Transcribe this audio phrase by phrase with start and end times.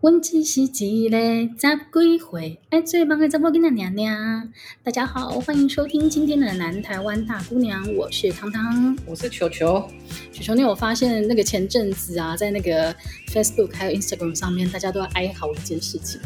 [0.00, 1.46] 问自己几嘞？
[1.58, 2.58] 咋归回？
[2.70, 4.50] 爱最棒的怎么跟他娘娘？
[4.82, 9.86] 大家好，欢迎收听今天的南台湾大姑娘，我是汤汤，我是球球。
[10.32, 12.94] 球球，你有发现那个前阵子啊，在那个
[13.28, 16.18] Facebook 还有 Instagram 上面，大家都要哀嚎一件事情，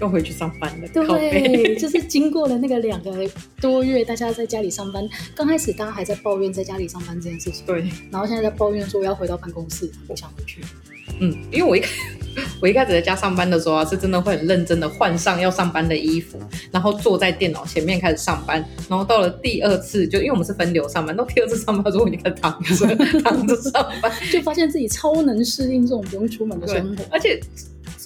[0.00, 0.88] 要回去上班了。
[0.88, 3.28] 对， 就是经过了那个两个
[3.60, 10.62] 多月，大家在家里上班，刚开始大家还在抱怨在家里上班这件事情，对，然后现在在抱怨说要回到办公室，不想回去。
[11.20, 11.88] 嗯，因为我一开
[12.62, 16.38] 我一开始在家上班的时候啊，是真的会很认真的换上要上班的衣服，
[16.70, 18.64] 然后坐在电脑前面开始上班。
[18.88, 27.04] 然后到了第二次，就因为我们是分流上班，到第二次上班的时候，我就开始躺着躺着上班， 就发现自己超能适应这种不用出门的生活。
[27.10, 27.40] 而且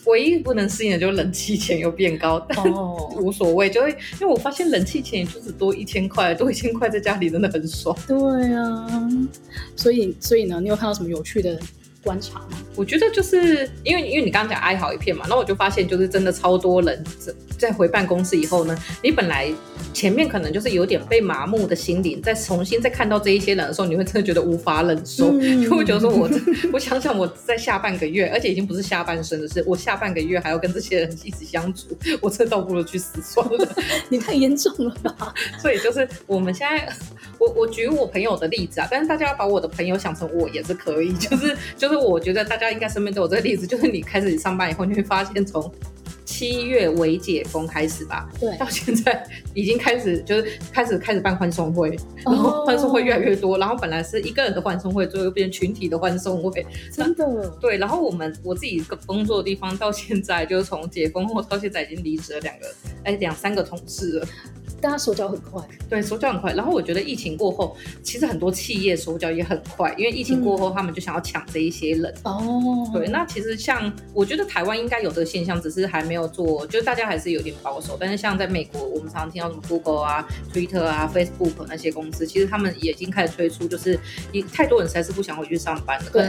[0.07, 2.65] 唯一不能适应的就是冷气钱又变高，但
[3.21, 7.95] 无所谓，就会因为我发现冷气钱也就是多一千块，多一千块在家里真的很爽。
[8.09, 8.16] 对
[8.55, 9.09] 啊，
[9.77, 11.60] 所以所以呢，你有看到什么有趣的
[12.02, 12.59] 观察吗？
[12.74, 19.52] 我觉得就是因为因为你刚刚讲哀嚎一片嘛，然后我就发现就是真的超多人在在回办公室以后呢，你本来
[19.93, 26.29] 前面可能就是有点被麻木的心灵，再重新再看到这一些人的时候，你会真的觉得无法忍受，嗯、就会觉得说我
[26.73, 31.88] 我想想我在下半个月，而且已经不是下半生的事，我下半个月还要跟这些人一起相处，
[32.21, 33.68] 我真的倒不如去死算了。
[34.09, 35.34] 你太严重了吧？
[35.60, 36.88] 所以就是我们现在，
[37.38, 41.91] 我我举我朋友的例子啊，但是大家要把我的朋友想成我也是可以，就是就是。
[41.93, 45.71] 就是我觉得大家应该身边都有这个例子，就是你开始上班以后，你会发现从
[46.24, 57.76] 七月微解封开始吧，对，到现在已经开始就是开始开始办欢送会，然后欢送会越来越多，然后本来是一个人的欢送会，最后又变成群体的欢送会，真的，对。
[57.76, 64.27] 然后我们我自己工作的地方到现在就是从解封后到现在已经离职了两个哎两三个同事了。
[64.83, 66.53] 大家手脚很快，对，手脚很快。
[66.55, 72.12] 然后我觉得疫情过后，其实很多企业手脚也很快，因为疫情过后，他们就想要抢这一些人。
[72.25, 73.06] 哦、嗯，对。
[73.06, 77.97] 那其实像我觉得台湾应该有这个现象，只是还没有做，就是大家还是有点保守。
[77.99, 83.97] 但是像在美国，我们常常听到什么 Google 啊、Twitter 啊、Facebook 那些公司，其实他们也已经开始推出，就是
[84.33, 86.11] 一太多人实在是不想回去上班了。
[86.12, 86.29] 对。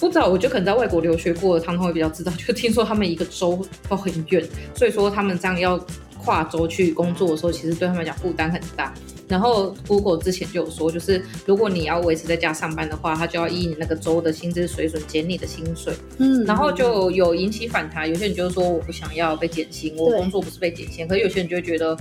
[0.00, 4.44] 不知道，我觉得可能在外国留学过的他们会比较知道，就听说他们一个州都很远，
[4.74, 5.80] 所以说他们这样要。
[6.26, 8.92] 跨州去工作的时候，其实对他们来讲负担很大。
[9.28, 15.94] 然后 Google 之前就有说，就是如果你要维持在家上班的话，他就要依你那个州的薪资水准减你的薪水。
[16.18, 21.06] 嗯，然后就有引起反弹，有些人就是说我不想要被减薪，我工作不是被减薪。
[21.06, 21.96] 可是有些人就会觉得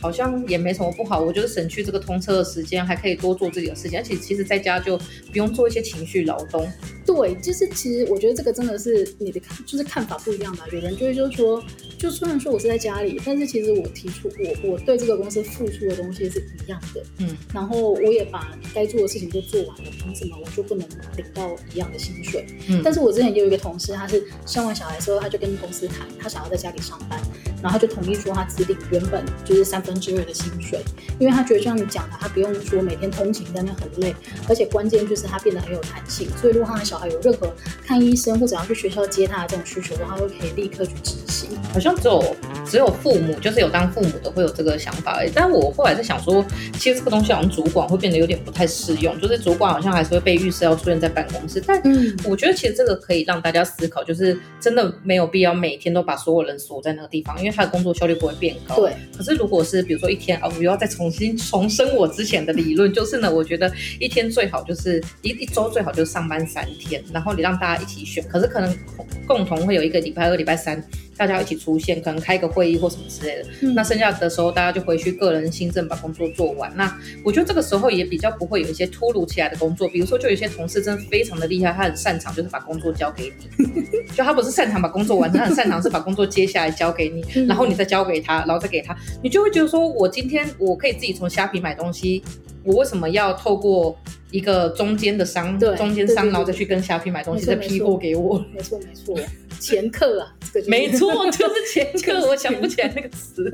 [0.00, 6.66] 好像也没什么不好，我就是省去这个通车的时间，还可以多做自己的事情，而且其实在家就不用做一些情绪劳动。
[7.06, 10.64] 对，就是其实我觉得这个真的是你的看，就是看法不一样吧。
[10.72, 11.62] 有人就会就是说，
[11.98, 22.46] 就虽然说我是在家里，但是其实我提出我我对这个公司付出的东西是一样的，嗯，然后我也把该做的事情都做完了，凭什么我就不能领到一样的薪水？
[22.68, 27.20] 嗯，但是我之前也有一个同事，他是生完小孩之后，他就跟公司谈，他想要在家里上班，
[27.62, 30.82] 然后他就同意说他只领原本就是三分之二的薪水，
[31.18, 34.14] 因为他觉得这样讲的，他不用说每天通勤在那很累，
[34.48, 37.52] 而且关键就是他变得很有弹性，所以如果他的小孩有任何
[37.86, 41.50] 看医生或者要去学校接他的这种需求的话，都可以立刻去执行。
[41.72, 42.34] 好像走
[42.70, 45.30] 只有父母，就是有当父母的会有这个想法而已。
[45.34, 46.44] 但我后来在想说，
[46.74, 51.60] 其实这个东西好像主管会变得有点不太适用，就是主管好像还是会被预设要出现在办公室。
[51.66, 51.82] 但
[52.24, 58.76] 我觉得其实这个可以让大家思考，就是真的没有必要每天都把所有人锁在那个地方，因为他的工作效率不会变高。
[58.76, 58.92] 对。
[59.16, 67.30] 可是如果是比如说一天啊，我又要再重新重申我之前的理论，就是呢，我觉得一天最好就是一一周最好就是上班三天，然后。
[67.40, 68.76] 你让大家一起选，可是可能
[69.24, 70.84] 共同会有一个礼拜二、礼拜三，
[71.20, 73.46] 大家一起出现，可能开个会议或什么之类的。
[73.60, 76.72] 嗯、那剩下的时候，大家就回去个人新政把工作做完。
[76.74, 76.90] 那
[77.22, 83.82] 我觉得这个时候也比较不会有一些突如其来的工作，比如说就有些同事真的非常的厉害，他很擅长就是把工作交给你，
[84.16, 92.22] 就他不是擅长把工作完成，他很擅长是把工作接下来交给你， 然后你再交给他，然后再给他，你就会觉得说，我今天我可以自己从虾皮买东西，
[92.64, 93.96] 我为什么要透过？
[94.32, 98.38] 一个中间的商，对中间商，然后再去跟虾皮买东西，再批货给我。
[98.54, 99.18] 没错没错，
[99.58, 102.20] 前客啊，这个就是、没错，就是前客。
[102.30, 103.50] 我想不起来那个词。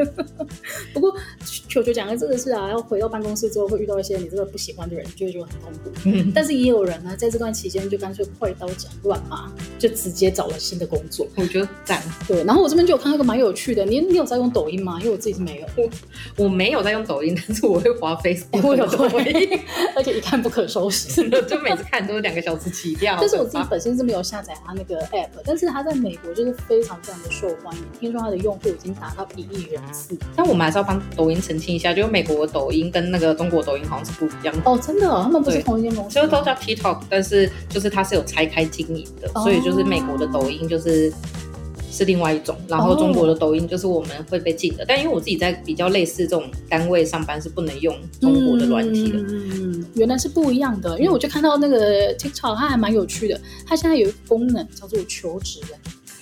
[0.93, 1.17] 不过
[1.67, 5.91] 球球讲的真的是啊，要回到办公室之后会遇到一些你真的不喜欢的人，就会觉得很痛苦。
[6.05, 6.31] 嗯。
[6.35, 11.27] 但是也有人呢，在这段期间就干脆快刀斩乱麻，就直接找了新的工作。
[11.37, 12.03] 我觉得赞。
[12.29, 14.99] 对，然后我这边就有看到一个蛮有趣的，你你有在用抖音吗？
[15.01, 15.67] 因为我自己是没有。
[15.75, 15.91] 我
[16.45, 18.61] 我没有在用抖音，但是我会滑 Facebook。
[18.63, 19.61] 我有抖音，
[19.97, 20.67] 而且一看不可。
[20.67, 23.17] 收拾， 就每次看都是两个小时起掉。
[23.21, 27.83] 但是我自己本身是没有下载它那个 app，但是它在美国就是非常非常的受欢迎。
[28.01, 30.19] 听说它的用户已经达到一亿人次。
[30.35, 34.63] 但我们还是要帮抖音澄清一下，就是美国的抖音跟那个中国抖音好像是不一样的。
[34.69, 36.19] 哦，真的，他们不是同一间公司。
[36.19, 41.13] 其实都叫 TikTok，但是就是它是有拆开经营的，哦，所以就是美国的抖音就是。
[41.97, 44.81] 是另外一种，然后中国的抖音就是我们会被禁的。
[44.81, 44.87] Oh.
[44.89, 49.19] 但因为我自己在比较类似这种单位上班，是不能用中国的软体的。
[49.19, 50.99] 嗯，原来是不一样的。
[50.99, 53.41] 因为我就看到那个 TikTok，它还蛮有趣的。
[53.67, 55.61] 它现在有一个功能叫做求职。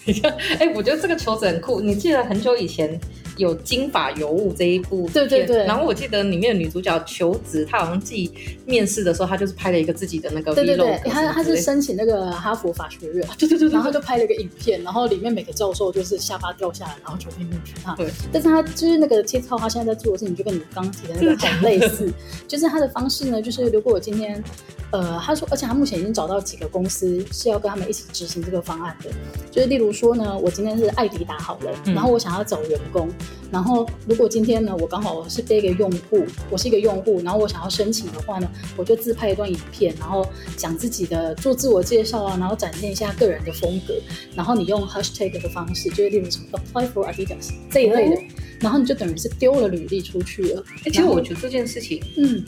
[0.60, 1.80] 哎、欸，我觉得这个求职很酷。
[1.80, 3.00] 你记得很久以前？
[3.36, 5.64] 有金发尤物这一部，对对对。
[5.64, 8.30] 然后我记得里面的女主角求职，她好像自己
[8.66, 17.94] 面试的时候，她就是拍了一个自己的那个，对对对，她她是申请那个哈佛法学院，对 对对，然后就拍了一个影片，然后里面每个教授就是下巴掉下来，然后就面试她。
[17.96, 22.12] 对，但是她就是那个 TikTok，她现在在做的事情就跟你刚刚提的那个很类似，
[22.46, 24.42] 就是她的方式呢，就是如果我今天。
[24.90, 29.10] 呃，他说，而且他目前已经找到几个公司是要跟他们一起执行这个方案的，
[29.50, 33.08] 就是例如说呢，我今天是艾迪达好了，嗯、然后我想要找员工，
[33.54, 43.94] 然后如果今天呢，我刚好是这个用户，我是一个用户，然后我想要申请的话呢，我就自拍一段影片，然后讲自己的做自我介绍啊，然后展现一下个人的风格，
[44.34, 48.22] 然后你用 hashtag 的方式，就是例如什么 apply for Adidas 这一类的，哦、
[48.58, 50.64] 然后你就等于是丢了履历出去了。
[50.84, 52.44] 哎，其实我觉得这件事情，嗯。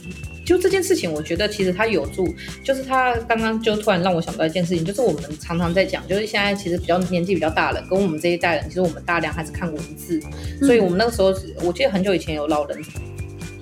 [0.47, 2.33] 就这件事情，我觉得其实它有助，
[2.63, 10.21] 就是他刚刚就突然让我想到一件事情，就是我们常常在讲，就是现在其实比较年纪比较大了，跟我们这一代人，其实我们大量还是看文字，
[10.61, 11.33] 所以我们那个时候，
[11.65, 12.81] 我记得很久以前有老人。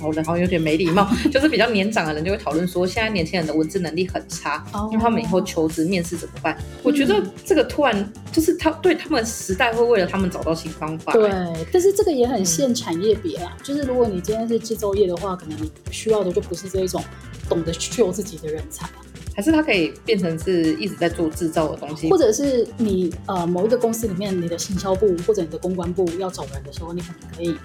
[0.05, 6.55] 好人好像有点没礼貌， 就是比较年长的人就会讨论说，现在年轻人的文字能力很差，哦因为他们以后求职面试怎么办？
[6.83, 11.11] 我觉得这个突然就是他对他们时代会为了他们找到新方法。
[11.13, 11.29] 对，
[11.73, 17.03] 但是这个也很限产业别啊，就是如果你今天是制造业的话，可能你需要的就不是这一种
[17.49, 18.87] 懂得秀自己的人才。
[19.35, 27.55] 还是它可以变成是一直在做制造的东西，或者是你呃某一个公司里面，你的行销部或者你的公关部要走人的时候，你可能可以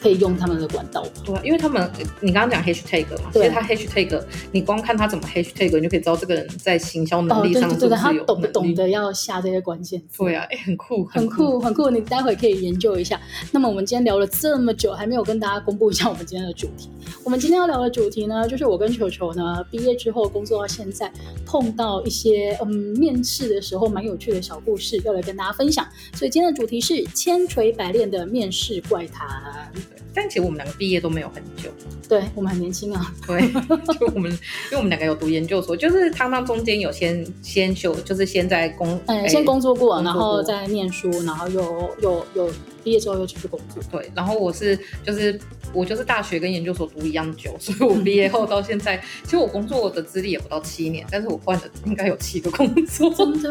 [0.00, 1.02] 可以用他们的管道。
[1.24, 1.90] 对，因为他们
[2.20, 4.22] 你刚刚讲 hashtag 嘛，对所以他 hashtag
[4.52, 8.18] 你光看他怎么 hashtag，你就可以知道这个人在行销能力上是不是有能力。
[8.18, 10.18] 哦，对对对，他懂不懂得要下这些关键词。
[10.18, 13.18] 对啊，哎，很酷，很酷，很酷，你待会可以研究一下。
[13.50, 16.90] 那么我们今天聊了这么久，还没有跟大家公布一下我们今天的主题。
[17.22, 21.10] 我们今天要聊的主题呢，就是我跟球球呢毕业之后工作到现在
[21.44, 21.94] 碰到。
[22.04, 22.68] 一些嗯，
[22.98, 29.72] 面试的时候蛮有趣的小故事要来跟大家分享，所以今天的主题是千锤百炼的面试怪谈。
[30.14, 31.70] 但其实我们两个毕业都没有很久，
[32.08, 33.10] 对，我们很年轻啊。
[33.26, 33.50] 对，
[33.98, 42.50] 就我们因为我们两个有读研究所，就是他们中间有先先修，就是先在工，嗯，欸、先工作过，然后再念书，然后又又又
[42.84, 43.82] 毕业之后又继续工作。
[43.90, 45.40] 对，然后我是就是。
[45.72, 53.12] 我就是大学跟研究所读一样久，所以我毕业后到现在， 其实我工作的资历也不到七年，但是我换了应该有七个工作。
[53.12, 53.50] 真的？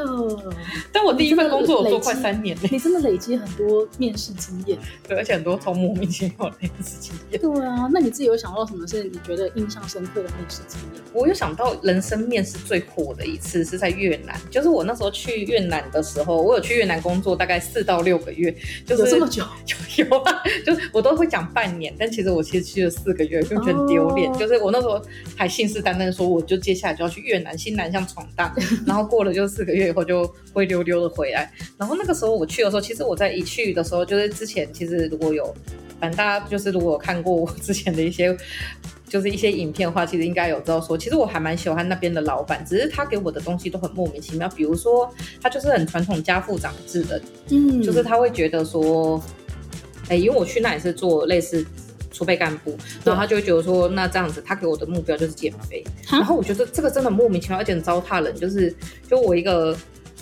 [0.90, 7.42] 但我第一份工作我做快三年，你真的累积很多面试经验，对，而且很多从莫名其妙的面试经验。
[7.42, 11.04] 对啊，那你自己有想到什么是你觉得印象深刻的面试经验？
[11.12, 18.56] 我有想到人生面试最火的一次是在越南，就是我那时候去越南的时候，我有去越南工作大概四到六个月，
[18.86, 19.44] 就是这么久，
[19.98, 22.14] 有有啊，就我都会讲半年，但。
[22.14, 24.30] 其实我其实去了四个月，就觉得很丢脸。
[24.30, 24.40] Oh.
[24.40, 25.02] 就是我那时候
[25.36, 28.54] 还信誓旦旦说，我就接下来就要去越南新南向闯荡。
[28.86, 31.52] 然后过了就四个月以后，就灰溜溜的回来。
[31.76, 35.52] 然后那个时候我去的时候，其实我在一去的时候，就是之前其实如果有，
[36.00, 38.38] 反正大家就是如果有看过我之前的一些，
[39.14, 44.50] 就是一些影片的话，其实应该有知道说，其实我还蛮喜欢那边的老板，只是他给我的东西都很莫名其妙。
[44.50, 45.08] 比如说，
[45.40, 47.22] 他就是很传统家父长制的，
[47.52, 49.24] 嗯，就是他会觉得说，
[50.10, 51.64] 哎，因为我去那里是做类似。
[52.12, 58.76] 储备干部，然后他就会觉得说，那这样子，他给我的目标就是减肥，然后我觉得这个真的莫名其妙，而且很糟蹋人，就是
[59.08, 59.78] 就我一个。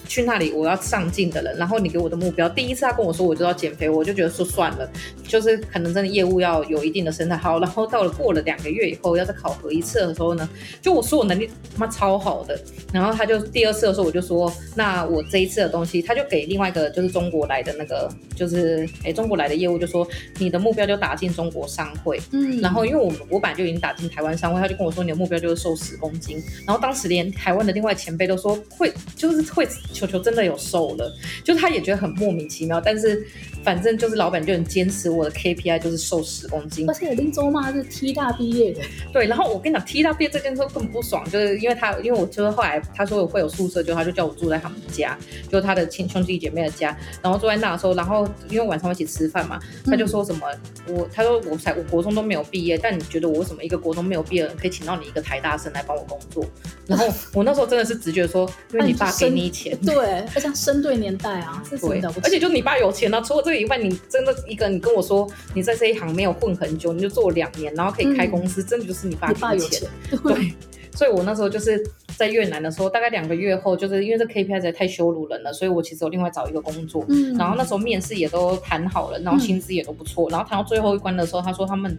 [0.07, 4.91] 去那里我要上进的人，然后你给我的目标，第一次他跟我说我就要减肥，我就觉得说算了，
[5.31, 10.47] 就是可能真的业务要有一定的生态好，然后到了过了两个月以后要再考核一次的时候呢，
[10.81, 12.59] 就我说我能力他妈超好的，
[12.91, 20.05] 然后他就第二次的时候我就说，那我这一次的东西，他就给另外一个就是中国来的那个就是哎中国来的业务就说
[20.37, 29.65] 你的目标就打进中国商会，嗯，然后因为我我本来就已经打进台湾商会，他就跟我说你的目标就是瘦十公斤，然后当时连台湾的另外前辈都说会就是会。
[29.93, 33.23] 球球真的有瘦了，就他也觉得很莫名其妙，但是
[33.63, 36.89] 反正就是老板就很坚持我的 KPI 就是瘦十公斤。
[36.89, 38.81] 而且林州嘛是 T 大毕业的，
[39.13, 39.27] 对。
[39.27, 45.17] 然后我跟你讲，T 大毕业这件事更不爽，就是因为他，因为我就是后来他说我会有宿舍，就他就叫我住在他们家，
[45.49, 46.97] 就他的亲兄弟姐妹的家。
[47.21, 50.47] 然后住在那的时候，然后因为晚上一起吃饭嘛，他就说什么、
[50.87, 56.45] 嗯、我他说我才我国中都没有毕业，但你觉得我为什么一个国中没有毕业的人可以请到你一个台大生来帮我工作？
[56.87, 59.77] 然后 我那时候真的是直觉说，因为你爸给你钱。
[59.85, 62.13] 对，而且生对年代啊，是真的。
[62.23, 65.10] 而且就你爸有钱啊，除了这个以外，你真的一个，你跟我说
[65.53, 69.89] 你在这一行没有混很久，你就做两年，然后可以开公司，嗯、真的就是你爸有钱。
[70.23, 70.53] 对，
[70.95, 71.81] 所以我那时候就是
[72.17, 77.05] 在越南的时候，大概两个月后，就是因为这 KPI 实在太羞辱人了，所以我其实有另外找一个工作。
[77.09, 80.29] 嗯，然后那时候面试也都谈好了，然后薪资也都不错。
[80.29, 81.97] 嗯、然后谈到最后一关的时候，他说他们。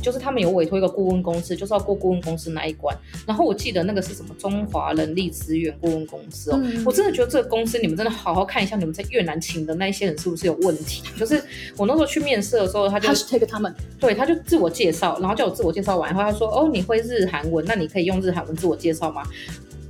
[0.00, 2.96] 就是他们有委托一个顾问公司，就是要过顾问公司那一关。
[3.26, 11.02] 然后我记得那个是什么中华人力资源顾问公司哦，嗯、我真的觉得这个公司你们真的好好看一下，你们在越南请的那一些人是不是有问题？
[11.18, 11.42] 就是
[11.76, 19.22] 我那时候去面试的时候，他就 take 他们，对，他就自我介绍，然后叫我自我介绍完以后，他说哦，你会日韩文，那你可以用日韩文自我介绍吗？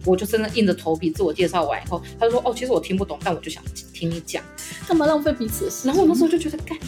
[0.07, 4.43] 我就真的硬着头皮自我介绍完以后，他就说哦，其实我听不懂，但我就想听你讲，
[4.89, 5.93] 干嘛浪费彼此的时间？
[5.93, 6.79] 然后我那时候就觉得干。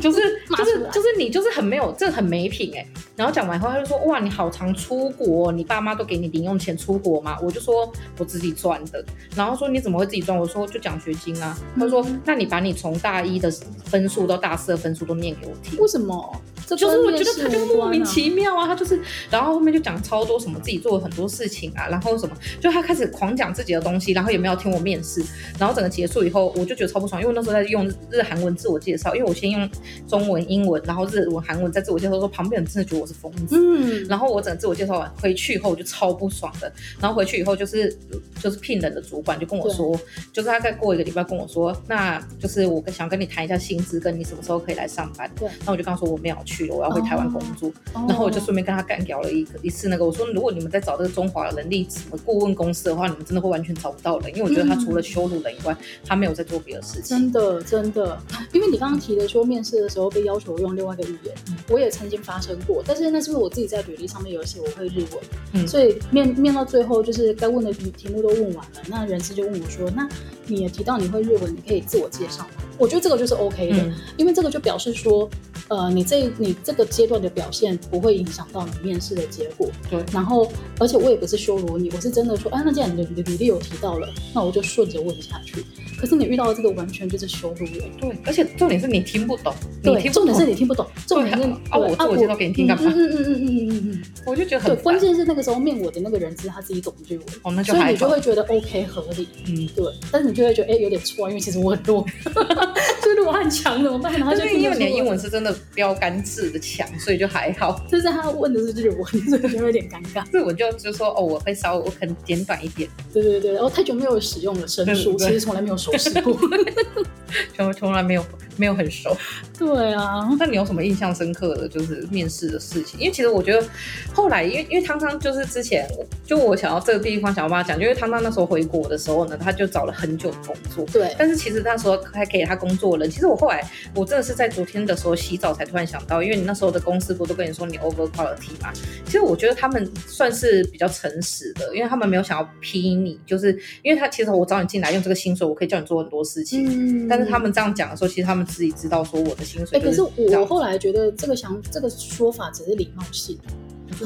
[0.00, 0.20] 就是
[0.56, 2.86] 就是就是你就是很没有，这很没品哎。
[3.16, 9.04] 然后讲完以后，他就说：“哇，你好常出国，你爸妈都给你零用钱出国吗？”我就说：“我自己赚的。”
[9.36, 13.50] 然后说：“你怎么会自己赚？”我说：“就奖学金啊。”他说：“那你把你从大一的
[13.84, 16.40] 分数到大四的分数都念给我听。”为什么？
[16.76, 19.00] 就是我觉得他就莫名其妙啊，他就是，
[19.30, 25.22] 然后后面就讲超多什么自己做了很多事情啊，然后什么，就他开始狂讲自己的东西，然后也没有听我面试，
[25.58, 29.68] 然后整个结束以后，我就觉得超不爽，因为那时候在用日韩文自我介绍，因为我先用
[30.08, 37.96] 中文、英文，然后日文、韩文在自我介绍，说旁边人真的觉得我是疯子，嗯，然后我整个自我介绍完回去以后，我就超不爽的，然后回去以后就是
[38.40, 39.98] 就是聘人的主管就跟我说，
[40.32, 46.59] 就是他再过一个礼拜跟我说，那就是我想跟你谈一下薪资，跟你什么时候可以来上班，对，那我就刚说我没有去。
[46.68, 50.04] 我要回台湾工作，oh, 然后我就顺便跟他干聊了一个一次那个。
[50.04, 57.04] 我说，如果你们在找这个中华人力什么顾问公司的话，你们真的会完全找不到人，因为我觉得他除了羞辱人以外，嗯、他没有在做别的事情。
[57.04, 58.20] 真的，真的，
[58.52, 62.82] 因为你刚刚提的说面试的时候被要求用另外一个语言，嗯、我也曾经发生过。
[62.86, 70.08] 但是那是因为我自己在履历上面有写我会日文，嗯、所以面面到最后就是该问的题目都问完了，那人事就问我说：“那
[70.46, 75.28] 你也提到你会日文，你可以自我介绍吗？”我觉得这个就是 OK 的，嗯、因为这个就表示说。
[75.68, 79.68] 呃，你这你这个阶段的表现不会影响到你面试的结果。
[79.90, 85.64] 对，然后而且我也不是羞辱你，我是真的说，哎，那既然你的履历有提到了，那我就顺着问下去。
[86.00, 87.84] 可是你遇到的这个完全就是羞辱人。
[88.00, 89.54] 对，而且重点是你听不懂。
[89.82, 90.86] 对，重点是你听不懂。
[91.06, 92.90] 重点是啊，我自我介绍给你听干嘛？
[92.90, 94.74] 嗯嗯嗯嗯嗯嗯嗯，我就觉得很。
[94.74, 99.28] 对，关键是那个时候面我的那个人是他自己懂日文，哦，那就所以你就会觉得 OK 合理。
[99.46, 99.84] 嗯，对。
[100.10, 102.04] 但是你就会觉得哎有点错，因为其实我很弱，
[103.04, 104.12] 就如果他很强怎么办？
[104.14, 107.84] 然后就因为你的英文是真的标杆字的强，所以就还好。
[107.90, 110.24] 就是他问的是日文，所以就有点尴尬。
[110.32, 112.88] 日文就就说哦，我会稍微我可能简短一点。
[113.12, 116.38] 对对对，然后太久没有使用了生疏，其实从来没有熟悉过。
[117.56, 119.16] 从从来没有没有很熟，
[119.56, 120.28] 对啊。
[120.36, 122.98] 那你有什么印象深刻的就是面试的事情？
[122.98, 123.64] 因为其实我觉得
[124.12, 125.88] 后来，因为因为汤汤就是之前
[126.26, 131.14] 就我想要这个地方想要帮他讲，因为汤汤那时候回国的时候呢，他就找了很久的工作，对。
[131.16, 133.06] 但是其实那时候还给他工作了。
[133.06, 138.72] 其实我后来我真的是在昨天的时候洗澡才突然想到，因为你那时候的公司不都跟你说你 over quality 嘛？
[139.04, 147.04] 其实我觉得他们算是比较诚实的，因为他们没有想要批你，就是因为他其实我找你进来用这个薪水，我可以叫你做很多事情。
[147.04, 149.78] 嗯，但是他们这样讲的时候，其实他们自己知道说我的薪水。
[149.78, 150.02] 哎、欸，可是
[150.36, 153.38] 我后来觉得这个想这个说法只是礼貌性。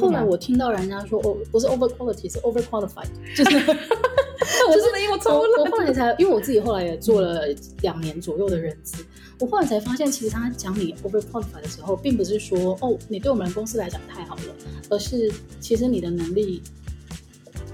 [0.01, 3.57] 后来我听到人家说哦，不是 over quality，是 over qualified， 就是
[4.67, 7.43] 我真的因为我后来才因为我自己后来也做了
[7.83, 9.05] 两年左右的人资，
[9.39, 14.55] 我后来才发现，其实他讲你 over qualified 的时候，并不是说哦你对我们公司来讲太好了，
[14.89, 16.63] 而是其实你的能力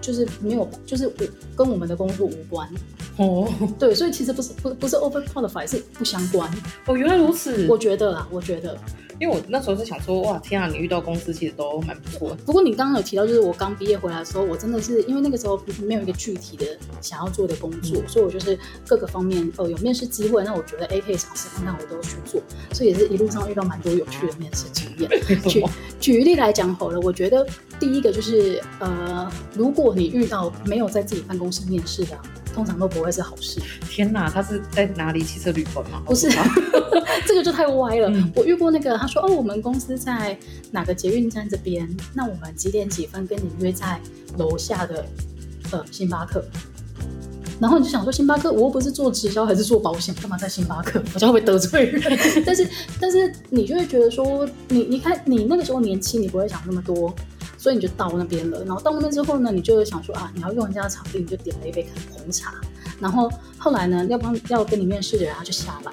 [0.01, 1.15] 就是没有，就是我
[1.57, 2.69] 跟我们的工作无关。
[3.17, 6.51] 哦，对，所以其实不是不不是 over qualified，是不相关。
[6.87, 7.67] 哦，原来如此。
[7.69, 8.77] 我觉得啊，我觉得。
[9.21, 12.37] 因为我那时候是想说，哇，天啊，你遇到公司其实都蛮不错的。
[12.37, 16.65] 不过你刚刚有提到，就是我刚毕业回来的时候，我真的是因为那个时候没有一个具体的
[17.03, 22.41] 想要做的工作，嗯、所以我就是各个方面哦有面试机会，那我觉得 A 可以尝试看看，我都去做，
[22.73, 25.11] 所以也是一路上遇到蛮多有趣的面试经验。
[25.47, 25.63] 举
[26.01, 27.47] 举例来讲好了，我觉得
[27.79, 32.19] 第一个就是呃，如果你遇到没有在自己办公室面试的。
[32.61, 33.59] 通常都不会是好事。
[33.89, 36.03] 天哪，他是在哪里汽车旅馆吗？
[36.05, 36.29] 不是，
[37.27, 38.11] 这个就太歪了。
[38.11, 40.39] 嗯、我遇过那个，他说：“哦，我们公司在
[40.71, 41.89] 哪个捷运站这边？
[42.13, 43.99] 那我们几点几分跟你约在
[44.37, 45.07] 楼下的
[45.71, 46.45] 呃星巴克？”
[47.59, 51.03] 然后你就想说，星巴克我又不是做直销还是做保险，干嘛在星巴克？
[51.11, 52.19] 好像会不会得罪人？
[52.45, 52.69] 但是
[53.01, 57.15] 但是你就会觉得说，你你看你那个时候年轻，你不会想那么多。
[57.61, 62.55] 所以你就到那边了，然后到那边之后呢，你就想说啊，你要用人家的场地，你就点了一杯红茶。
[62.99, 65.93] 然后后来呢，要帮要跟你面试的人他就下来，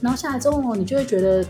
[0.00, 1.44] 然后下来之后，你就会觉得，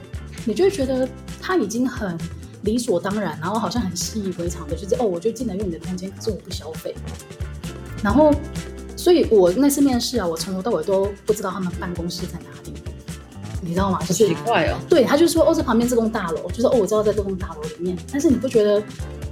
[0.46, 1.06] 你就会觉得
[1.38, 2.18] 他已经很
[2.62, 6.94] 理所当然，然后好像很习以为常的，就是哦，我就进来用你的空间，可是我不消费。
[8.02, 8.32] 然后，
[8.96, 12.72] 所以我那次面试啊，我从头到尾都不知道他们办公室在哪里，
[13.60, 13.98] 你知道吗？
[14.00, 14.78] 就是奇怪哦。
[14.88, 18.82] 对，他就说哦，这旁边这栋大楼，就是哦，我知道在这栋大楼里面，但是你不觉得？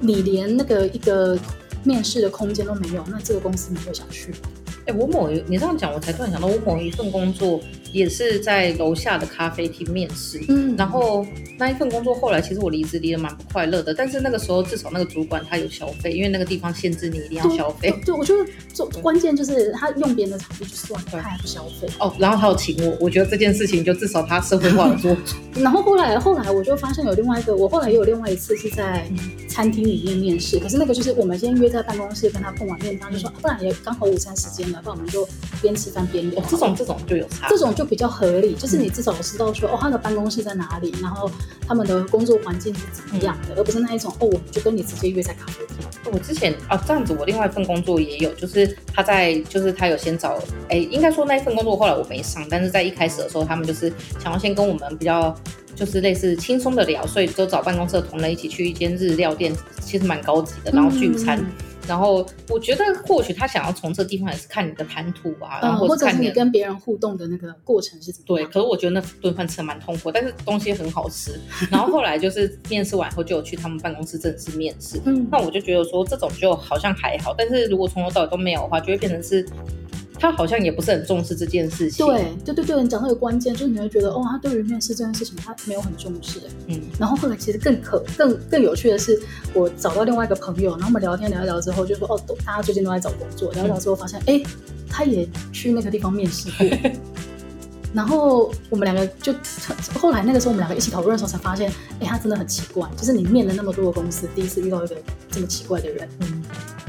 [0.00, 1.38] 你连那个一个
[1.84, 4.38] 面试的空间都没有，那这个公司你会想去吗？
[4.86, 7.60] 哎，我某一你这样讲，我才突然想到，我某一份工作
[7.92, 10.40] 也是在楼下的咖啡厅面试。
[10.48, 11.26] 嗯，然后
[11.58, 17.92] 那一份工作后来其实我离职离得蛮不快乐的，但是那个时候至少那个主管他有消费，因为那个地方限制你一定要消费。
[18.04, 21.88] 对，我觉得做关键就是他用别人的场地去算了，他还不消费。
[21.98, 25.16] 哦，然后他有请我，我觉得这件事情就至少他社会化的做。
[25.56, 29.08] 然后后来后来我就发现有另外一个，我后来也有另外一次是在
[29.48, 35.26] 餐厅里面面试，可是那个就是我们先约在办公室跟他碰完面，他就说、啊、不然也刚好午餐时间了，那我们就。
[35.62, 41.30] 边吃饭边聊，这种这种就有差，这种就比较合理，就是你至少知道说，哦，他的办公室在哪里，然后
[41.68, 45.76] 他们的工作环境是怎么样的，而不是那一种，哦，我就跟你直接约在咖啡厅。
[46.10, 55.34] 我之前啊这样子，我另外一份工作也有，就是他在，就是他有先找，哎，应该说那一份工作后来我没上，但是在一开始的时候，他们就是想要先跟我们比较，
[55.74, 59.52] 就是类似轻松的聊，所以就找办公室的同仁一起去一间日料店，
[59.82, 61.38] 其实蛮高级的，然后聚餐。
[61.38, 61.46] 嗯
[61.86, 68.48] 然后我觉得或许他想要从这个地方也是看你的谈吐啊，然后或者是你跟别人互动的那个过程是怎么样？
[68.48, 71.40] 对，可是我觉得那顿饭吃的蛮痛苦，但是东西很好吃。
[71.70, 79.46] 然后后来就是面试完后就有去他们办公室正式面试，嗯，那我就觉得说这种就好像还好，但是如果从头到尾都没有的话，就会变成是。
[80.18, 82.06] 他好像也不是很重视这件事情。
[82.06, 86.40] 对对对对，你讲那个关键，就是你会觉得哦，他对于面试这件事情他没有很重视。
[86.66, 89.20] 嗯，然后后来其实更可更更有趣的是，
[89.54, 94.50] 我找到另外一个朋友，然后我们聊天聊一聊之后，就说哦，都大家最近都在找工作，聊一聊之后发现，哎、嗯，
[94.88, 96.90] 他也去那个地方面试过。
[97.94, 99.32] 然后我们两个就
[99.94, 101.70] 后来那个时候我们两个一起讨论的时候才发现，
[102.00, 104.96] 哎，他真的很奇怪，就是你面了那么多个公司，第一次遇到一个
[105.30, 106.08] 这么奇怪的人。
[106.20, 106.35] 嗯。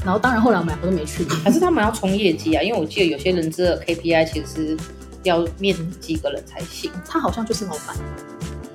[0.08, 2.62] 然后当然后来我们两个都没去，还是他们要冲业绩啊？
[2.62, 4.74] 因为我记得有些人资的 KPI 其实
[5.22, 6.90] 要面几个人才行。
[7.06, 7.94] 他好像就是老板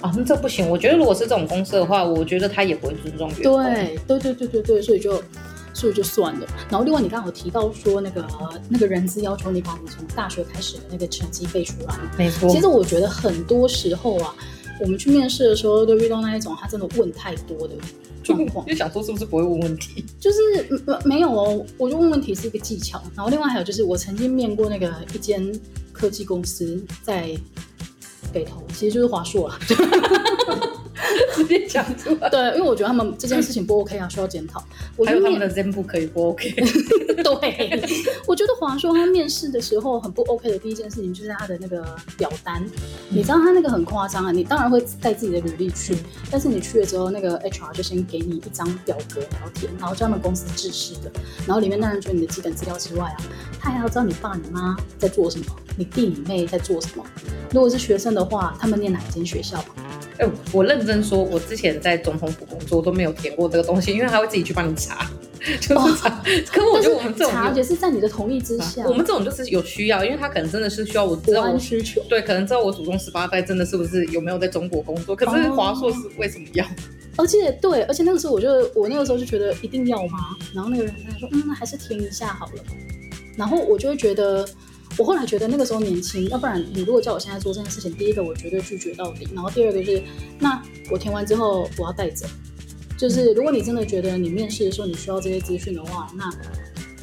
[0.02, 0.70] 啊，那这不行。
[0.70, 3.63] 我觉得如果是这种公司的话，我觉得他也不会尊重员工。
[3.63, 5.24] 对对对对对对，所以就
[5.74, 6.46] 所以就算了。
[6.70, 8.24] 然后另外你刚好提到说那个
[8.70, 12.48] 那个人资要求你把你从大学开始的那个成绩背出来，没错。
[12.48, 14.36] 其实我觉得很多时候啊，
[14.80, 17.74] 我们去面试的时候都遇到那一种他真的问太多的。
[18.24, 20.04] 状况就想说是不是不会问问题？
[20.20, 20.38] 就是
[20.86, 23.02] 没没有哦，我就问问题是一个技巧。
[23.16, 25.52] 然后另外还有就是我曾经面过那个一间
[25.92, 27.30] 科技公司在
[28.32, 29.60] 北投，其实就是华硕啦。
[31.36, 32.30] 直接讲出来。
[32.30, 34.64] 对，因为我觉得他们这件事情不 OK 啊，需要检讨。
[34.96, 36.50] 我还有他们的 ZenBook 可以不 OK？
[37.24, 37.82] 对，
[38.28, 41.84] 我觉得华硕他面试的时候很不 OK 的第一件事情就是他的那个
[42.17, 42.71] 表单，嗯、
[43.10, 45.99] 你知道他那个很夸张啊，你当然会带自己的履历去，嗯、
[46.32, 51.12] 但是你去了之后，那个 HR 就先给你一张表格你要填，然后叫他们公司制式的，
[51.45, 53.17] 然后里面当然除了你的基本资料之外啊，
[53.60, 55.45] 他还要知道你爸你妈在做什么，
[55.78, 57.04] 你弟你妹在做什么。
[57.52, 59.63] 如果是学生的话，他们念哪一间学校？
[60.19, 65.10] 哎、欸，我认真说，我之前在总统府工作都没有填过这个东西，因为他会自己去帮你查，
[65.60, 66.10] 就是查。
[66.10, 68.84] 哦、 可是我觉得我们这种查也是在你的同意之下。
[68.86, 72.01] 我们这种就是有需要，因为他可能真的是需要我知道我需求。
[72.10, 75.15] 对，可能知道我祖宗十八代真的是不是有没有在中国工作？
[75.15, 76.65] 可是华硕是为什么要？
[77.17, 80.36] 而且对，而且那个时候我就我那个时候就觉得一定要吗？
[80.53, 82.63] 然后那个人他说嗯，那还是填一下好了。
[83.38, 84.47] 然后我就会觉得。
[84.95, 90.03] 我后来觉得那个时候年轻，要不然你如果叫我现在做这件事情，第一个我绝对拒绝到底，然后第二个就是，
[90.38, 92.27] 那我填完之后我要带走，
[92.97, 96.29] 就是如果你真的觉得你面试的时候你需要这些资讯的话，那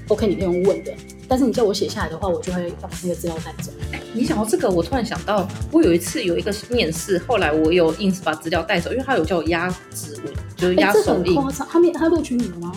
[0.08, 0.92] OK 你可以用问的，
[1.28, 3.70] 但是你叫我写下来的话，我就会要把那个资料带走。
[4.12, 11.36] 你想到这个，我突然想到，我有一次有一个面试，后来我有硬是把资料带走，因为他有叫我压指纹，就是压手印。
[11.68, 12.72] 他面他录取你了吗？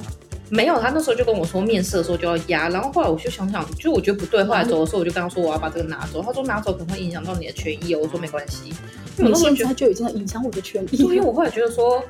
[0.50, 8.72] 没有，他那时候就跟我说面试的时候就要压，然后后来我就想想，就我觉得不对，后来走的时候我就跟他说我要把这个拿走，他说拿走可能会影响到你的权益哦，我说没关系，
[9.18, 12.04] 因为我现在就已经在影响我的权益，因为我后来觉得说。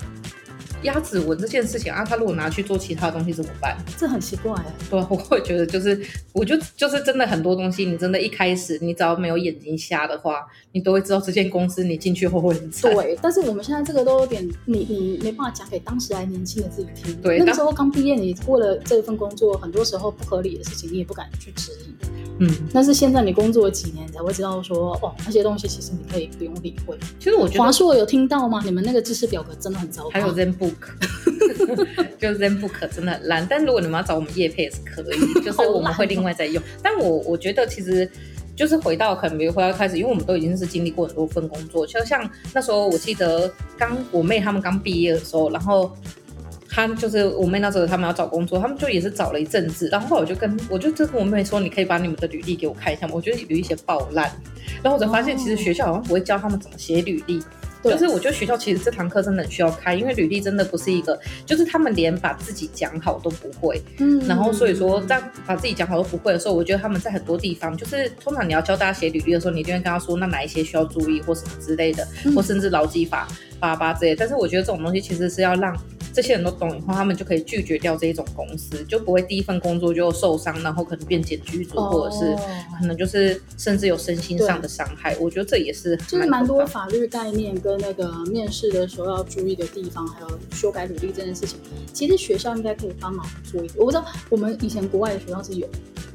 [0.84, 3.78] 压指纹这件事情啊，他如果拿去做其他东西怎么办？
[3.98, 4.65] 这很奇怪哎。
[4.89, 6.00] 对，我会觉得就是，
[6.32, 12.93] 我就就是真的很多东西，你真的一开始你只要没有眼睛瞎的话，你都会知道这间公司你进去后会很惨。
[12.93, 17.15] 对，但是我们现在这个都有点，你你没办法讲给当时还年轻的自己听。
[17.22, 21.93] 对，那个时候刚毕业，你过了这份工作，很多时候不合理的事情你也不敢去质疑。
[22.39, 26.98] 嗯，但是现在你工作了几年，你才会知道说，哦，那些东西其实你可以不用理会。
[27.19, 28.62] 其实我觉得华硕有听到吗？
[28.65, 30.10] 你们那个知识表格真的很糟糕。
[30.10, 30.74] 还有 ZenBook。
[32.19, 36.62] 就 ZenBook 真的很烂，但如果你们要找我们业配也是可以，就是我们会另外再用。
[36.82, 38.10] 但我我觉得其实
[38.56, 45.96] 就是回到可能比如回到开始，因为我们都已经是经历过很多份工作，就像那时候我记得刚我妹他们刚毕业的时候，然后
[46.73, 53.13] 他就是我妹那时候他们要找工作，他们就也是找了一阵子，然后后来我就跟我就跟我妹说，你可以把你们的履历给我看一下吗？
[53.13, 54.27] 我觉得有一些爆烂，
[54.81, 57.43] 然后我才发现其实学校好像不会教他们怎么写履历。
[57.83, 63.81] 就是我觉得学校其实这堂课真的很需要开，因为履历真的不是一个，就是他们连把自己讲好都不会。
[63.97, 73.27] 嗯，然后所以说在把自己讲好都不会的时候，我觉得他们在很多地方，就是通常你要教大家写履历的时候，你就会跟他说，那哪一些需要注意或什么之类的，或甚至劳基法
[73.63, 74.13] 八八之类。
[74.13, 75.73] 但是我觉得这种东西其实是要让。
[76.15, 82.36] 这些人都懂以后，他们就可以拒绝掉这一种公司，就不会第一份工作就受伤，然后可能变检举组，或者是
[82.78, 85.17] 可能就是甚至有身心上的伤害。
[85.19, 91.58] 我觉得这也是就是蛮多法律概念跟那个面试的时候要注意的地方，还有修改履历这件事情，
[91.91, 93.80] 其实学校应该可以帮忙做一点。
[93.80, 95.67] 我不知道我们以前国外的学校是有，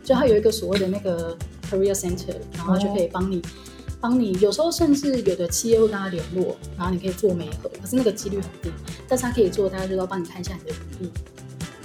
[0.04, 1.36] 就它有一个所谓的那个
[1.68, 3.42] career center，然后就可以帮你。
[4.00, 8.70] 帮你，有时候甚至有的企业会跟他联络，然后你可以做媒合，可是那个几率很低，
[9.08, 11.10] 但是他可以做，大家就要帮你看一下你的履历。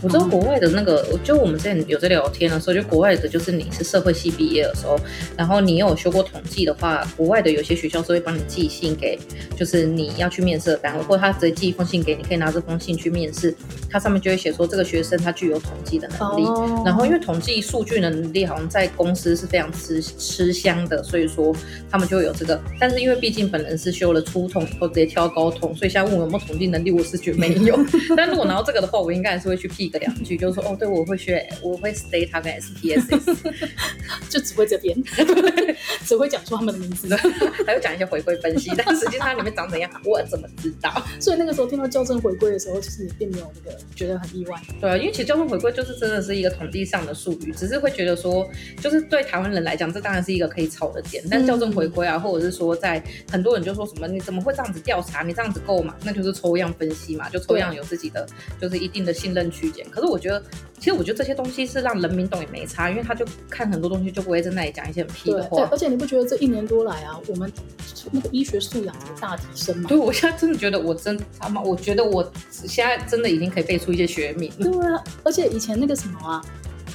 [0.04, 5.00] 我知道国外的那个，就我们之前有在聊天的时候，就国外的，就是你是社会系毕业的时候，
[5.38, 9.18] 然后你有修过统计的话，国外的有些学校是会帮你寄信给，
[9.56, 13.56] 就是你要去面试的单位，或者他直接寄一封信给你，可以拿这封信去面试，
[13.90, 21.56] 它上面就会写说这个学生他具有统计的能力，哦、然后因为统计数据能力好像在公司是非常吃吃香的，所以说
[21.90, 27.80] 他们就会有这个，但是因为毕竟本人是修了初统以后直接跳高统，所以现在问我有没有统计能力，我是觉得没有，
[28.18, 29.68] 但如果拿到这个的话，我应该还是会去
[30.00, 30.04] pick。
[30.04, 33.36] 两句就是说哦，对，我会学，我会 stay 他跟 SPSS，
[34.30, 35.02] 就只会这边，
[36.06, 37.16] 只会讲出他们的名字，
[37.66, 40.92] 还会讲一些回归分析，但实际上它里面长怎样，我怎么知道？
[41.22, 44.60] 所以那个时候听到校正回归的时候，其实你并没有那个觉得很意外。
[44.82, 48.46] 对啊，因为其实校正回归就是真的是一个统计上的术语，只是会觉得说，
[48.82, 51.24] 就是对台湾人来讲，这当然是一个可以炒的点。
[51.32, 53.02] 但校正回归啊，或者是说在
[53.32, 55.24] 很多人就说什么，你怎么会这样子调查？
[55.24, 55.96] 你这样子够吗？
[56.04, 58.28] 那就是抽样分析嘛，就抽样有自己的
[58.60, 59.83] 就是一定的信任区间。
[59.90, 60.44] 可是我觉得，
[60.80, 65.58] 其实我觉得这些东西是让人民懂也没差，因为他就看很多东西就不会在那里讲一些很屁的话。
[65.58, 67.52] 对，而且你不觉得这一年多来啊，我们
[68.12, 69.88] 那个医学素养有大提升吗？
[69.88, 74.52] 对，我现在真的觉得我真他妈，我觉得我现在真的已经可以背出一些学名。
[74.60, 76.44] 对啊，而且以前那个什么啊。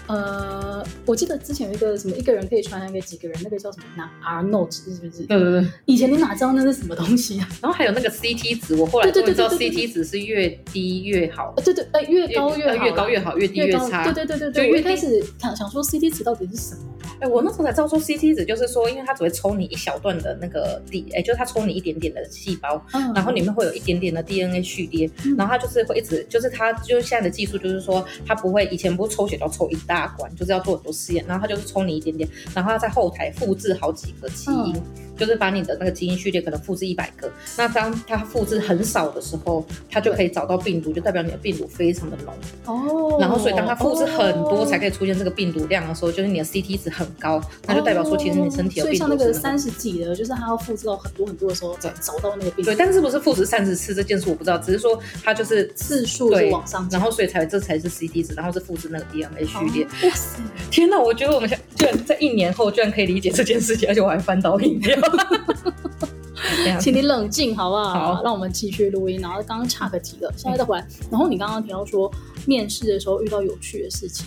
[0.08, 3.84] 呃，我记得之前有一个什么一个人可以传染给几个人，那个叫什么？
[3.96, 5.22] 拿 R note 是不是？
[5.24, 5.66] 对对对。
[5.84, 7.48] 以前你哪知道那是什么东西啊？
[7.62, 11.54] 然后还有那个 CT 值，我后来终于知道 CT 值是越低越好。
[11.64, 14.04] 对对，哎，越高越好，越高越好，越低越差。
[14.04, 14.70] 对对对对对。
[14.72, 16.82] 我一开始想想说 CT 值到底是什么？
[17.20, 22.82] 哎，我那时候才知道说 CT 值就是说，因为它只会抽你一小段的那个 D，哎，就是它抽你一点点的细胞，
[23.14, 30.78] 然后里面会有一点点的 DNA 序列，然后它就是会一直，就是它就是现在的技术就是说，它不会以前不是抽血都要抽一大管，就是要做。
[30.78, 34.82] 很多试验，然后它就是抽你一点点，然后它在后台复制好几个基因，嗯、
[35.18, 37.30] 就是把你的那个基因序列可能复制一百个。
[37.56, 42.34] 那当它复制很少的时候，它就可以找到病毒，就代表你的病毒非常的浓。
[42.66, 43.18] 哦。
[43.20, 48.92] 然后所以当它复制很多才可以出现这个病毒量的时候，就是你的 CT 值很高，那就代表说其实你身体有病毒。
[48.92, 52.70] 所以像那个三十几的，就是它要复制到很多很多的时候，才找到那个病毒。
[52.70, 59.84] 对，但是是不是复制三十次这件事我不知道，只是说它就是次数是往上，然后所以才这才是 CT 值，然后是复制那个 DNA 序列。
[59.84, 60.40] 哇塞！
[60.68, 64.98] 天哪，我觉得我们现居然在一年后居然可以理解这件事情，而且我还翻到饮料。
[66.80, 68.14] 请你冷静好不好？
[68.14, 69.20] 好，让我们继续录音。
[69.20, 70.86] 然后刚刚岔个题了，现在再回来。
[71.10, 72.10] 然后你刚刚提到说
[72.46, 74.26] 面试的时候遇到有趣的事情，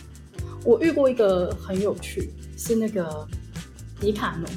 [0.65, 3.27] 我遇过一个很有趣，是那个
[3.99, 4.49] 迪卡侬，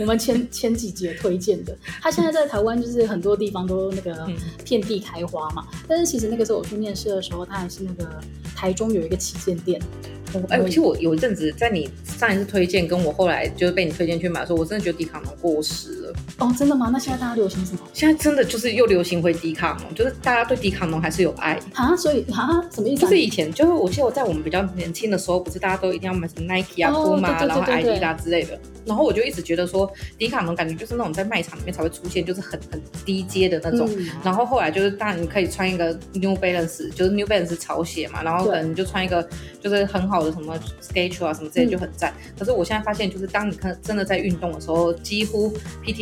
[0.00, 1.76] 我们前前几集推荐的。
[2.00, 4.26] 他现在在台湾就是很多地方都那个
[4.64, 5.66] 遍地开花嘛。
[5.86, 8.20] 但是其实那个时候我去面试的时候，他还是那个
[8.54, 9.80] 台中有一个旗舰店。
[10.48, 16.03] 哎，其实我有一阵子在你上一次推荐，跟我后来就是被你推荐去买的时候，我真的觉得迪卡侬过时了。
[16.38, 16.90] 哦，真的吗？
[16.92, 17.78] 那现在大家流行什么？
[17.92, 21.94] 现在真的就是又流行回迪卡侬，就是大家对迪卡侬还是有爱啊。
[21.96, 23.02] 所以啊，什么意思？
[23.02, 28.58] 就是以前，就是我记得我在我们比较年轻的时候，不是大家都一定要买什么 Nike 啊、Puma 啊，然后 Adidas 之类的。
[28.84, 33.88] 然后我就一直觉得说，迪卡侬感觉就是那种在卖场里面才会出现，就是很很低阶的那种。
[33.96, 39.26] 嗯、然后后来就是，当然你可以穿一个 New Balance，就是 New Balance 潮鞋嘛，然后可能就穿一个
[39.58, 42.12] 就是很好的什么 Skechers 啊什么之类就很赞。
[42.26, 45.50] 嗯、可是我现在发现，就是当你看真的在运动的时候，几乎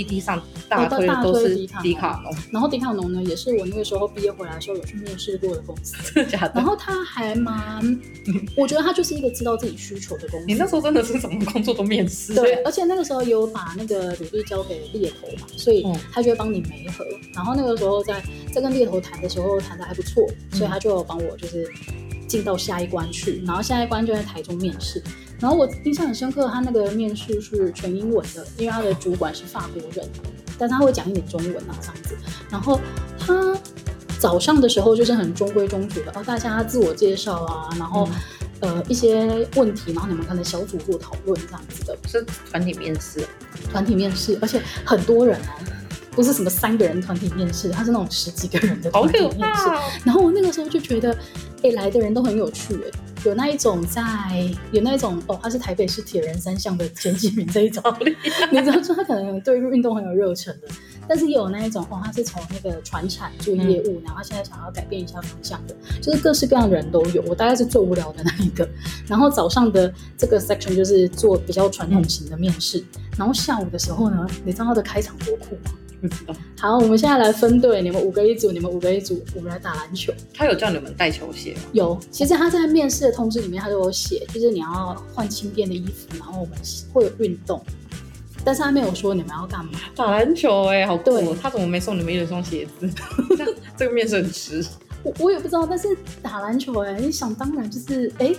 [0.04, 2.34] PTT 上大推的都是迪卡侬。
[2.50, 5.94] 然后迪卡侬呢，也是我那个时候毕业回来的时候有去面试过的公司。
[6.12, 6.52] 真的假的？
[6.54, 8.00] 然后他还蛮，
[8.56, 10.46] 我觉得他就是一个知道自己需求的公司。
[10.46, 12.34] 你那时候真的是什么工作都面试？
[12.34, 12.54] 对。
[12.62, 17.04] 而且那个时候有把那个履历交给猎头嘛，所以他就会帮你媒合。
[17.04, 21.68] 嗯、然后那个时候在在跟猎头谈的时候谈的还不错，所以他就有帮我就是
[22.32, 23.42] 进到下一关去。
[23.46, 25.02] 然后下一关就在台中面试。
[25.38, 30.08] 然后我印象很深刻，他那个面试是全英文的，因为他的主管是法国人，
[30.58, 32.16] 但他会讲一点中文啊这样子。
[32.48, 32.80] 然后
[33.18, 33.56] 他
[34.18, 38.08] 早上的时候就是很中规中矩的，哦大家自我介绍啊，然后。
[38.08, 38.20] 嗯
[38.62, 43.26] 呃，一些问题，然后你们可能小组做讨论这样子的，是团体面试，
[43.72, 45.66] 团体面试，而且很多人哦，
[46.12, 49.68] 不是什么三个人团体面试，他是那种十几个人的团体面试。
[49.68, 51.12] 哦、然后我那个时候就觉得，
[51.62, 54.02] 哎，来的人都很有趣，哎，有那一种在，
[54.72, 57.82] 有那一种哦，他是台北市铁人三项的前几名这一种，
[58.50, 60.68] 你知道说他可能对运动很有热忱的。
[61.08, 67.20] 但是也有那一种哦，他是从那个传产做业务，嗯、然后现在想要改变一下方向的，就是各式各样的人都有。
[67.22, 68.66] 我大概是最无聊的那一个。
[69.08, 75.72] 然后早上的这个 section 就是做比较传统型的面试，嗯、然后下午的时候呢，你知道他的开场多酷吗？
[76.02, 76.34] 不知道。
[76.58, 80.12] 好，我们现在来分队，你们五个一组，你们五个一组，我们来打篮球。
[80.34, 81.60] 他有叫你们带球鞋吗？
[81.72, 86.58] 有，其实他在面试的通知里面他都有写，就是你要换轻便的衣服，然后我们
[86.92, 87.62] 会有运动。
[88.44, 89.72] 但是他没有说你们要干嘛？
[89.94, 91.04] 打篮球哎、欸，好酷！
[91.04, 92.90] 对他怎么没送你们一双鞋子？
[93.78, 94.66] 这个面试很迟。
[95.04, 95.88] 我我也不知道，但是
[96.20, 98.34] 打篮球哎、欸，你想当然就是哎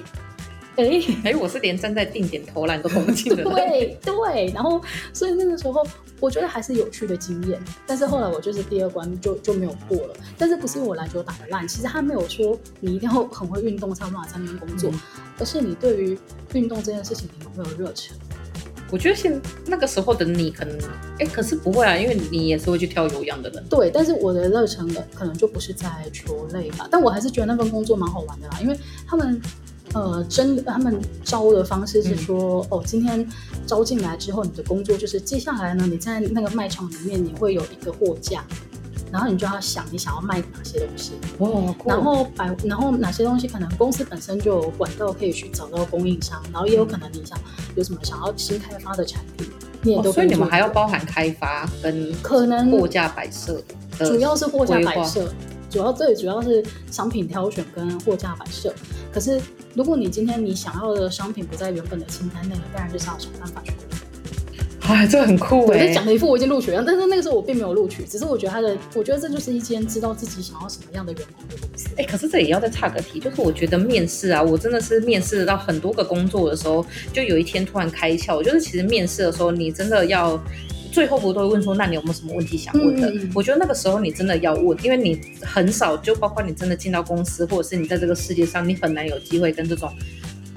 [0.75, 3.43] 哎 哎，我是连站在定点投篮都投不进的。
[3.43, 4.81] 对对，然后
[5.13, 5.85] 所以那个时候
[6.19, 7.61] 我觉得还是有趣的经验。
[7.85, 10.15] 但是后来我就是第二关就就没有过了。
[10.37, 14.99] 但是不是因为我篮球打得烂，其实他没有说你一定要很会运动才有办法在那边工作，嗯、
[15.39, 16.17] 而是你对于
[16.53, 18.15] 运动这件事情你有没有热忱？
[18.91, 20.77] 我觉得现那个时候的你可能，
[21.17, 23.63] 哎，可是不会啊，因为你也是会去跳有氧的人。
[23.67, 29.41] 对，但是我的热忱可能就不是在球类吧，但我还是觉得那份工作蛮好玩的啦，因为他们，
[29.93, 33.27] 呃，真的他们招的方式是说，嗯、哦，今天
[33.67, 38.43] 招进来之后，你的工作就是接下来呢，你在那个卖场里面，你会有一个货架。
[39.11, 47.37] 然后你就要想你想要卖哪些东西，哦，然后摆，然后哪些东西可能公司本身就有管道可以去找到供应商，然后也有可能你想
[47.75, 49.47] 有什么想要新开发的产品，
[49.83, 50.13] 你也都、哦。
[50.13, 53.61] 所以你们还要包含开发跟可能货架摆设，
[53.99, 55.31] 主要是货架摆设，
[55.73, 58.71] 主要最，主要是商品挑选跟货架摆设。
[59.11, 59.41] 可是
[59.73, 63.71] 如果你今天你想要的商品不在原本的清单内，当然就是要想办法去。
[64.81, 65.87] 哎，这个很酷哎！
[65.87, 71.87] 我讲了一副我已经录取了，但是那个时候我并没有录取，只是我觉得他的，我觉得这就是一间知道自己想要什么样的员工的公司。
[71.97, 80.39] 哎，可是这也要再岔个题，就是我觉得面试啊，我真的是面试到很多个工作的时候，就有一天突然开窍，就是其实面试的时候，你真的要
[80.93, 83.09] 最后不都会问说，那你有没有什么问题想问的？
[83.09, 89.91] 嗯、我觉得那个时候你真的要问，因为你很少，就包括你真的进到公司，或者是你在这个世界上，你很难有机会跟这种。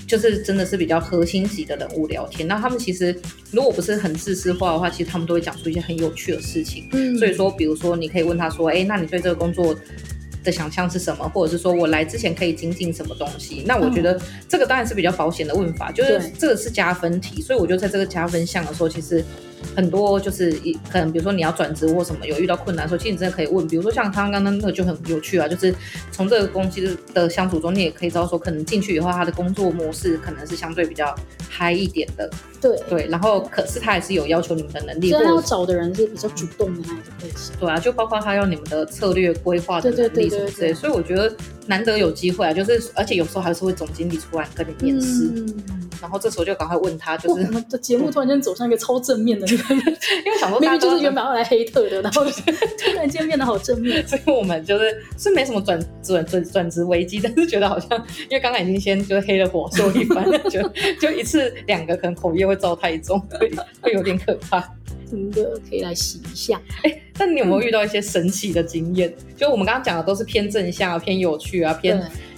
[0.06, 3.12] 就是真的是比较核心级的人物聊天，那他们其实
[3.50, 6.88] 如果不是很自私化的话，其实他们都会讲出一些很有趣的事情。
[6.92, 9.74] 嗯，所以说，比如说你可以问他说，哎，那你对这个工作
[10.44, 11.28] 的想象是什么？
[11.30, 13.64] 或者是说我来之前可以精进什么东西？
[13.66, 14.16] 那我觉得
[14.48, 17.42] 这个当然是比较保险的问法，就是这个是加分题。
[17.42, 19.24] 所以我就在这个加分项的时候，其实。
[19.74, 23.66] 很多就是一可能，比如说你要转职或什么，有遇到困难的时候，其实你真的可以问。
[23.66, 25.74] 比如说像他刚刚那个就很有趣啊，就是
[26.12, 31.14] 从这个公司的相处中，你也可以知道说，可能进去以后他的工作模式可能是相对比较
[31.48, 32.30] 嗨一点的。
[32.60, 37.54] 对对，然后可是他也是有要求你们的能力，所以要找的人是比较主动的那种类型。
[37.60, 41.34] 对啊，就包括他要你们的策略规划的能力什么之类，所以我觉得
[41.66, 45.30] 难得有机会啊，就是而且有时候还是会总经理出来跟你面试。
[45.34, 52.24] 嗯然后这时候就赶快问他，就是我们的节目突然间走向一个超正面的， 因为想说明明就是原本要来黑特的，然后
[52.78, 54.06] 突然间变得好正面。
[54.06, 60.60] 所以我们就是是没什么转转转转职危机，但是觉得好像因为刚刚已经先就是黑了火说一番，就
[61.00, 64.60] 就一次两个可能口业会遭太重，会会有点可怕。
[65.08, 66.60] 真的可以来洗一下。
[66.82, 69.08] 哎，但你有没有遇到一些神奇的经验？
[69.08, 71.96] 嗯、就我们刚刚讲的都是偏正向、偏有趣啊，偏。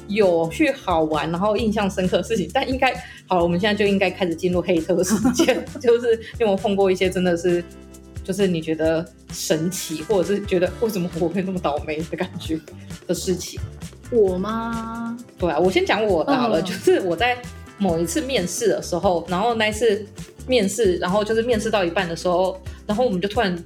[0.09, 2.93] 有趣好玩，然后印象深刻的事情，但应该
[3.27, 7.63] 好了，我们现在就应该开始进入黑特时间， 就是你有没有碰过一些真的是，
[8.25, 12.59] 就是你觉得神奇，或者是觉得为什么我会那么倒霉的感觉
[13.07, 13.61] 的事情？
[14.11, 15.17] 我吗？
[15.39, 17.37] 对啊，我先讲我的好了，嗯、就是我在
[17.77, 20.07] 某一次面试的时候，然后那一次
[20.47, 23.57] 面试，然后就是面试到一半的时候，然后我们就突然。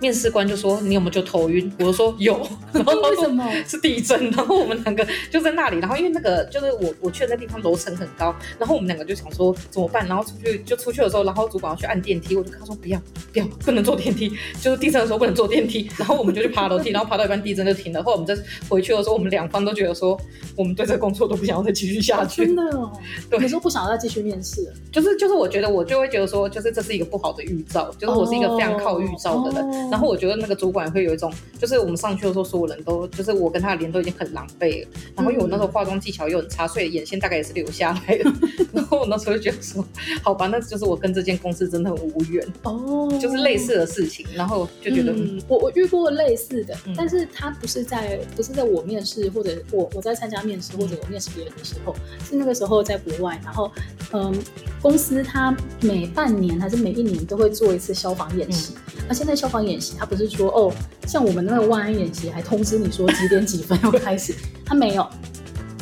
[0.00, 2.46] 面试官就说：“你有没有就头晕？”我就说：“有。
[2.72, 3.48] ”然后为什么？
[3.66, 4.30] 是地震。
[4.30, 5.78] 然后我们两个就在那里。
[5.78, 8.34] 然后因为那个就是我我去的那地方楼层很高。
[8.58, 10.06] 然后我们两个就想说怎么办？
[10.06, 13.00] 然后出去就出去的时候，然后主管要去按电梯，我就跟他说：“不要
[13.32, 14.30] 不要，不能坐电梯。”
[14.60, 15.88] 就是地震的时候不能坐电梯。
[15.98, 18.02] 然后我们就去爬楼梯，然后爬到一半地震就停了。
[18.02, 18.36] 后来我们再
[18.68, 20.18] 回去的时候，我们两方都觉得说
[20.56, 22.44] 我们对这个工作都不想要再继续下去。
[22.44, 22.92] 真的哦？
[23.30, 24.72] 对，你说不想要再继续面试？
[24.92, 27.90] 就是就是，我觉得我就会觉得说，就是这是一个不好的预兆。
[27.98, 29.83] 就是我是一个非常靠预兆的人。
[29.90, 34.88] 然后我觉得那个主管会有一种，就是我们上去的时候，所有人都就是我跟他的脸都已经很狼狈了。
[35.16, 38.32] 然后因为我那时候化妆技巧又很差，所以眼线大概也是留下来了。
[38.72, 39.84] 然后我那时候就觉得说，
[40.22, 44.26] 好吧，那就是我跟这间公司真的很无缘哦，就是类似的事情。
[44.34, 51.94] 然后就觉得，嗯，我我遇过类似的，但是他不是在不是在我面试或者我我在参加面试或者我面试别人的时候，
[52.28, 53.40] 是那个时候在国外。
[53.44, 53.70] 然后
[54.12, 54.34] 嗯，
[54.80, 58.74] 公司他每半年还是每一年都会做一次消防演习，
[59.08, 60.72] 那现在消防演演习，他不是说哦，
[61.04, 64.32] 像我们那个万安演习还通知你说几点几分要开始，
[64.64, 65.04] 他没有，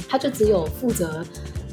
[0.09, 1.23] 他就只有负责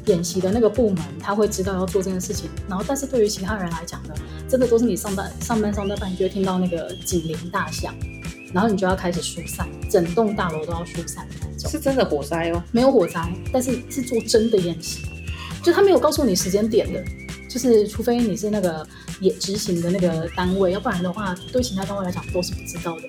[0.04, 2.50] 演习的那个部门，他会知道要做这件事情。
[2.68, 4.14] 然后，但是对于其他人来讲呢，
[4.46, 7.94] 真的都是你上班上班上到半，你就会听到那个警铃大响，
[8.52, 11.70] 然后你就要开始疏散，整栋大楼都要疏散的那种。
[11.70, 12.62] 是真的火灾哦？
[12.70, 15.06] 没有火灾，但是是做真的演习，
[15.62, 17.02] 就他没有告诉你时间点的。
[17.48, 18.86] 就是，除非你是那个
[19.20, 23.02] 也执行的那个单位，要不然的话，对其他单位来讲都是不知道的。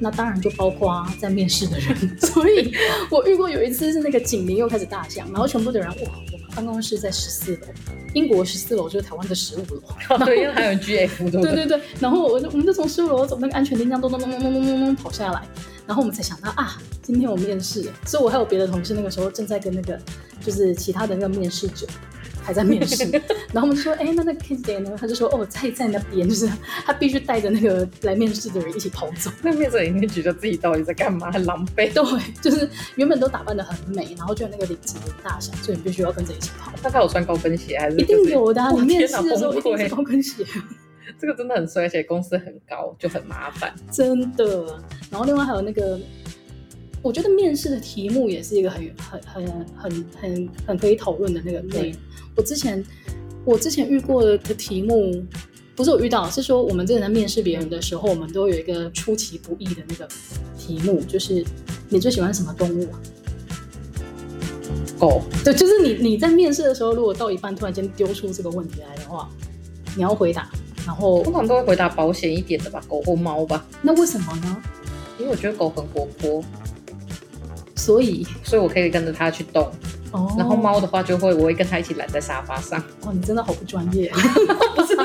[0.00, 1.96] 那当然就包括在面试的人。
[2.20, 2.72] 所以
[3.10, 5.96] 我遇过有一次是那个警铃又开始大响，然后全部的人哇，
[6.32, 7.66] 我们办公室在十四楼，
[8.14, 10.18] 英国十四楼就是台湾的十五楼。
[10.24, 11.30] 对，因为还有 GF。
[11.30, 15.42] 对对对，然后我我们就从十五楼走那个安全铃铛咚咚咚咚咚咚咚咚跑下来，
[15.86, 19.98] 然后我们才想到啊，今天我面试，所以我还有别的同事那个时候正在跟那个
[20.40, 21.86] 就是其他的那个面试者。
[22.48, 23.04] 还在面试，
[23.52, 24.96] 然后我们就说，哎、欸，那那个 candidate 呢？
[24.98, 26.48] 他就说，哦，在在那边，就是
[26.86, 29.30] 他必须带着那个来面试的人一起跑走。
[29.42, 31.92] 那面试人一定觉得自己到底在干嘛，很狼狈。
[31.92, 32.02] 对，
[32.40, 36.72] 就是原本都打扮的很美，然后就那个领子很大小，所以你必须要跟着一起跑。
[36.82, 37.98] 大概有穿高跟鞋还是？
[37.98, 40.42] 一定有的、啊，你面试的时候一定是高跟鞋。
[41.20, 43.74] 这个真的很衰，而且公司很高，就很麻烦。
[43.90, 44.80] 真的。
[45.10, 46.00] 然后另外还有那个。
[47.02, 52.00] 我觉得面试的题目也是一个很很很很很很可以讨论的那个内容。
[52.34, 52.84] 我之前
[53.44, 55.24] 我之前遇过的题目，
[55.76, 60.08] 不是我遇到，是说我们之前在面试别人的时候，我们都有一个出其不意的那个
[60.58, 61.44] 题目，就是
[61.88, 63.00] 你最喜欢什么动物啊？
[64.98, 65.22] 狗。
[65.44, 69.28] 对，就是你你在面试的时候，如果到一半突然间丢出这个问题来的话，
[69.96, 70.50] 你要回答，
[70.84, 73.64] 然后通常都会回答保险一点的吧，狗或猫吧。
[73.82, 74.62] 那为什么呢？
[75.18, 76.44] 因为我觉得狗很活泼。
[77.78, 79.70] 所以，所以我可以跟着它去动。
[80.10, 82.82] 哦，然后猫的话就会，我会跟它一起懒在沙发上。
[83.02, 84.10] 哦，你真的好不专业。
[84.74, 84.96] 不是？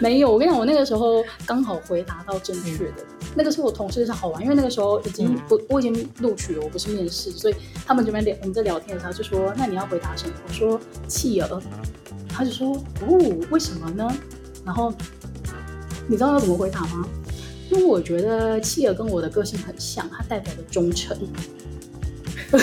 [0.00, 3.02] 没有，我跟你讲，我那个时候刚好回答到正确的。
[3.20, 7.54] 嗯、那个是我同事是好玩，因为那个时候已经不，嗯、我已经录取了，我不是面试，所以
[7.86, 10.34] 他们这边聊，我们在聊天的时候就说，那你要回答什么？
[10.46, 10.78] 我说
[11.08, 11.60] 企鹅。
[12.28, 13.18] 他就说，哦，
[13.50, 14.08] 为什么呢？
[14.64, 14.92] 然后
[16.06, 17.04] 你知道要怎么回答吗？
[17.70, 21.16] 因为我觉得企鹅跟我的个性很像，它代表的忠诚。
[22.50, 22.58] 只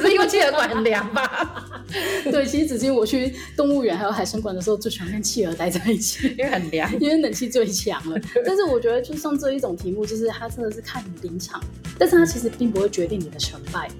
[0.00, 1.82] 是因为企鹅馆很凉吧？
[2.24, 8.18] 对，其实只是因为我去动物园还有海生馆的时候，最喜欢跟企鹅待在一起，因为很凉，因为冷气最强了。
[8.46, 11.60] 但是我觉得，就像这一种题目，就是它真的是看你临场，
[11.98, 13.90] 但是它其实并不会决定你的成败，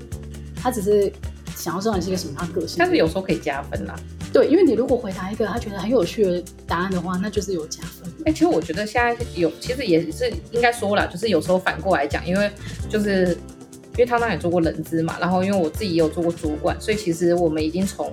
[0.56, 1.12] 它只是
[1.54, 2.76] 想要知道你是一个什么样的个性。
[2.78, 3.94] 但是有时候可以加分啦。
[4.32, 8.12] 对，因为你如果回答一个他觉得很有趣的答案的话，那就是有加分。
[8.24, 12.50] 哎、其实我觉得现在有，其实也是应该说了，就是有时候反过来讲，因为
[12.88, 13.36] 就是
[13.92, 18.12] 因为他当然也做过人资嘛，然后因为我自己也有做过主管，所以其实我们已经从。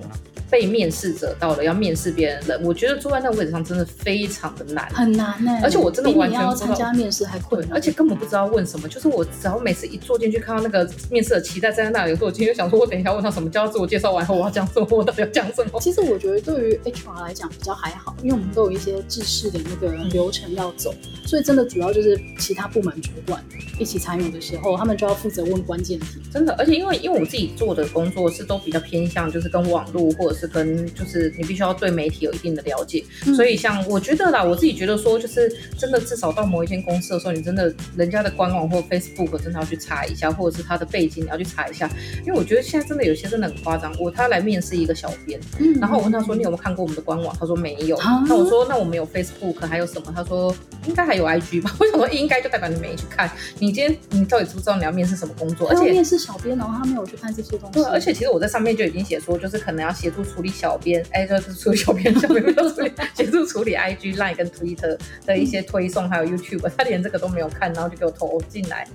[0.54, 5.60] 被面试者到了要面试别人的人，我觉得坐在那个位置上真的非常的难，很难呢、欸。
[5.64, 8.86] 而且我真的完全要参加面试还困难，而且根本不知道问什么。
[8.86, 15.80] 就是我只要每次一坐进去，看到那个面试的期待站在那里，有时候我今天就想说，我等一下问他什么，叫他自我介绍完后我要讲什么，我到底要讲什么？
[15.80, 23.42] 其实我觉得对于 HR 来讲比较还好，因为我们都有一些制式的那个流程要走，嗯、所以真的主要就是其他部门主管
[23.80, 26.22] 一起参与的时候，他们就要负责问关键题。
[26.32, 31.24] 真的，而且因为因为我自己做的工作是都比较偏向，就是跟网络或者是跟就是。
[31.36, 41.90] 你必须要对媒体有一定的了解，嗯、所以像我觉得啦，我自己觉得说，就是真的至少到某一间公司的时候，你真的人家的官网或 Facebook 真的要去查一下，或者是他的背景你要去查一下，
[42.24, 43.92] 因为我觉得现在真的有些真的很夸张。
[43.98, 47.36] 我他来面试一个小编，嗯、然后我问他说，你有没有看过我们的官网？
[47.40, 47.96] 他说没有。
[47.96, 50.12] 啊、那我说那我们有 Facebook 还有什么？
[50.14, 50.54] 他说
[50.86, 51.74] 应该还有 IG 吧。
[51.80, 53.30] 我想说应该就代表你没去看。
[53.58, 55.68] 你今天你到底知不知道你要面试什么工作？
[55.68, 57.80] 而且面试小编，然后他没有去看这些东西。
[57.80, 61.04] 对，而且其实我在上面就已经写说，就是可能要协助处理小编。
[61.10, 68.86] 哎，就是处理小编，小编处理， 协助处理 IG、Line 跟 Twitter 的一些推送，还有 YouTube，他连这个都没有看，然后就给我投进来，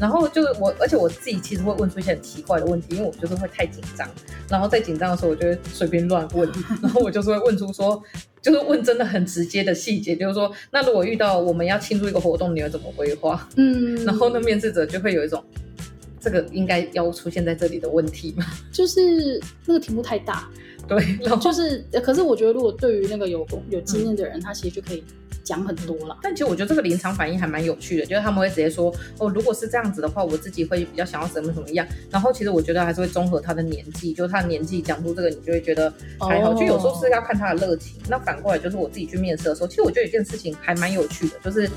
[0.00, 4.08] 然后就是我，而且我自己其实会问出一些很奇怪的问题，因为我就是会太紧张，
[4.48, 6.50] 然后在紧张的时候，我就会随便乱问，
[6.82, 8.02] 然后我就是会问出说，
[8.40, 13.48] 就是问真的很直接的细节，就是说，那如果遇到我们要庆祝一个活动，你会怎么规划？
[13.56, 15.42] 嗯， 然后那面试者就会有一种，
[16.20, 18.44] 这个应该要出现在这里的问题吗？
[18.72, 20.48] 就是那个题目太大。
[20.88, 25.04] 对，就是，可是我觉得，如果对于那个有有经验的人，嗯、他其实就可以
[25.44, 26.16] 讲很多了。
[26.22, 31.86] 但其实我觉得这个临场反应还蛮有趣的，就是他们会直接说，哦，如果是这样子的话，我自己会比较想要怎么怎么样。
[32.10, 36.52] 然后其实我觉得还是会综合他的年纪，就是他的年纪讲出这个，你就会觉得还好。
[36.52, 38.00] 哦、就有时候是要看他的热情。
[38.08, 41.68] 那反过来就是我自己去面试的时候，其实我觉得有一件事情还蛮有趣的，就是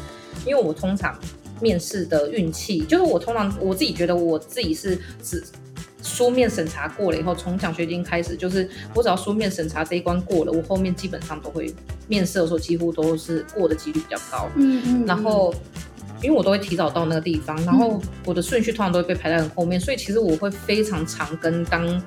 [0.45, 1.20] 因为我通常
[1.59, 5.43] 面试的运气，就是我通常我自己觉得我自己是只。
[6.02, 11.74] 书面审查过了以后，从奖学金开始，就是我只要书面审查这一关过了，我后面基本上都会
[12.08, 14.49] 面试的时候几乎都是过的几率比较高。
[14.56, 15.06] 嗯嗯。
[15.06, 15.54] 然后，
[16.22, 22.02] 因为我都会提早到那个地方，然后我的顺序通常都会被排在很后面，所以其实我会非常常跟当。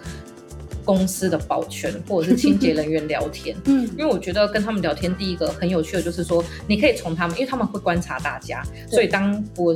[0.86, 9.74] 公司的保全或者是清洁人员聊天，嗯，因为我觉得跟他们聊天，第一个很有趣的就是说，你可以从他们，因为他们会观察大家，所以当我。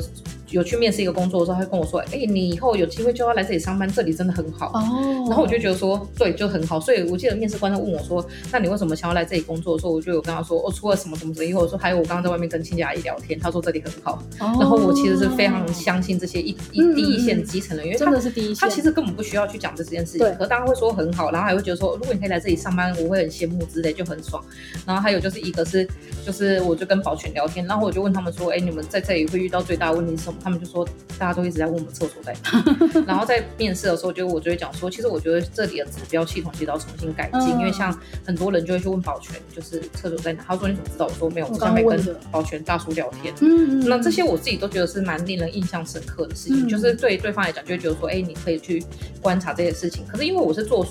[0.51, 14.23] 有去面试一个工作的时候，他会跟我说：“哎、欸，你以后有机会就要来这里上班，这里真的很好。”哦，然后我就觉得说：“对，就很好。”所以我记得面试官他问我说：“那你为什么想要来这里工作的时候，我就有跟他说：‘哦，除了什么什么什么以后，我说还有我刚刚在外面跟清洁阿姨聊天，他说这里很好。
[14.41, 24.43] 哦’然后我其实是非常相信这些一一第一线基层人员，因为真的是第一线，他其实根本不需要去讲这件事情，对可是大家会说很好，然后还会觉得说，如果你可以来这里上班，我会很羡慕之类，就很爽。
[24.87, 25.87] 然后还有就是一个是，
[26.25, 30.86] 就是我就跟保全聊天，然后我就问他们说：‘哎、欸，你们在这里会遇到最大的问题是什么？’他们就说。
[31.18, 37.93] 大家都一直在问我们厕所在哪， 然后在面试的时候，就我就会讲说，其实我觉得这里的指标系统其实要重新改进，嗯、因为像
[38.24, 41.07] 很多人就会去问保全，就是厕所在哪，他说你怎么知道？
[41.07, 43.34] 我说没有，我刚没跟保全大叔聊天。
[43.41, 48.80] 嗯嗯，那这些我自己都觉得是蛮令人印象深刻的事情，嗯、就是对对方来讲，就会觉得说，哎、欸，你可以去
[49.20, 50.07] 观察这些事情。
[50.07, 50.86] 可是因为我是做。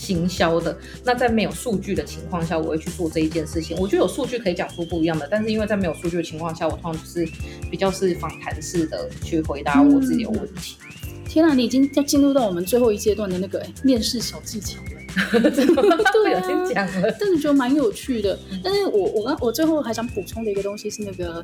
[0.00, 0.74] 行销的，
[1.04, 3.76] 那在没有数据的情况下，我会去做这一件事情。
[3.78, 7.28] 我觉得有数据可以讲出不一样的，但是因为在没有数据的情况下，我通常就是
[7.70, 10.76] 比较是访谈式的去回答我自己的问题。
[10.82, 18.38] 嗯、天啊，你已经要进入到我们最后一阶段的那个面试小技巧了， 对啊，先讲了，但是觉得蛮有趣的。
[18.64, 21.42] 但是我我刚我最后还想补充的一个东西是那个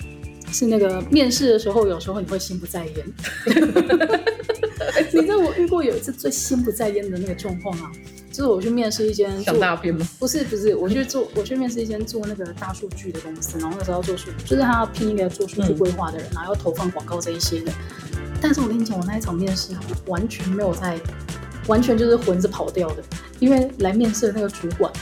[0.50, 2.94] 是那个面试的时候，有时候你会心不在焉。
[5.78, 7.88] 我有一次最心不在焉的那个状况啊，
[8.32, 10.04] 就是我去面试一间想大便吗？
[10.18, 17.72] 不是不是，我去做我去面试一间做那个大数据的公司，然后那时候要做数，就是他要聘一个做数据规划的人，然后要投放广告这一些的。
[18.40, 19.72] 但是我跟你讲，我那一场面试
[20.06, 20.98] 完全没有在，
[21.68, 23.04] 完全就是魂是跑掉的，
[23.38, 24.92] 因为来面试的那个主管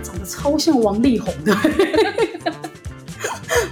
[0.00, 1.52] 长得超像王力宏的。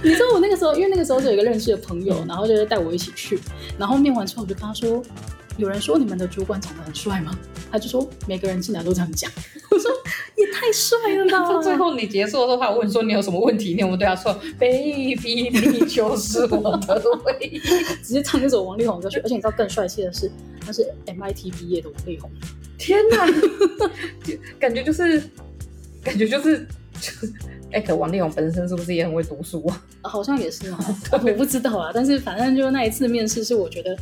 [0.03, 3.39] 你知道我那个时候，因为那个时候就有一个认识的朋友，然后就是带我一起去，
[3.77, 5.01] 然后面完之后我就跟他说。
[5.59, 7.37] 有人说你们的主管长得很帅吗？
[7.71, 9.29] 他就说每个人进来都这样讲。
[9.69, 9.91] 我说
[10.35, 11.31] 也太帅了 吧！
[11.47, 13.73] 到最后你结束的时候，他问说你有什么问题？
[13.75, 17.59] 你有没有对他说，Baby，你就是我的 唯一。
[17.59, 20.31] 直接唱那首王力宏歌曲，而且你知道更帅气的是，
[20.65, 22.31] 他是 MIT 毕业的王力宏。
[22.77, 23.27] 天哪，
[24.57, 25.21] 感觉就是，
[26.01, 26.65] 感觉就是，
[26.99, 27.33] 就是，
[27.71, 29.83] 哎，可王力宏本身是不是也很会读书啊？
[30.03, 30.79] 好像也是啊，
[31.11, 31.91] 我不知道啊。
[31.93, 33.95] 但是反正就是那一次面试，是我觉得。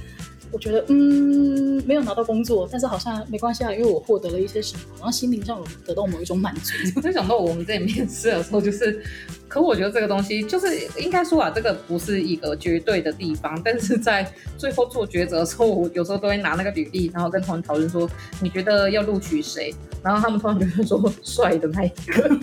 [0.52, 6.74] 我觉得嗯，没有拿到工作，但是好像没关系啊，因为我获得了一些什么，然后心灵上有得到某一种满足。
[6.95, 9.02] 我就想到我们在面试的时候，就是，
[9.48, 10.68] 可我觉得这个东西就是
[10.98, 18.10] 应该说啊，这个不是一个绝对的地方，但是在最后做抉择的时候，我有时候都会拿那个履历，然后跟他们讨论说，
[18.41, 19.74] 你觉得要录取谁？
[20.04, 22.39] 然后他们突然就会说 帅的那一个。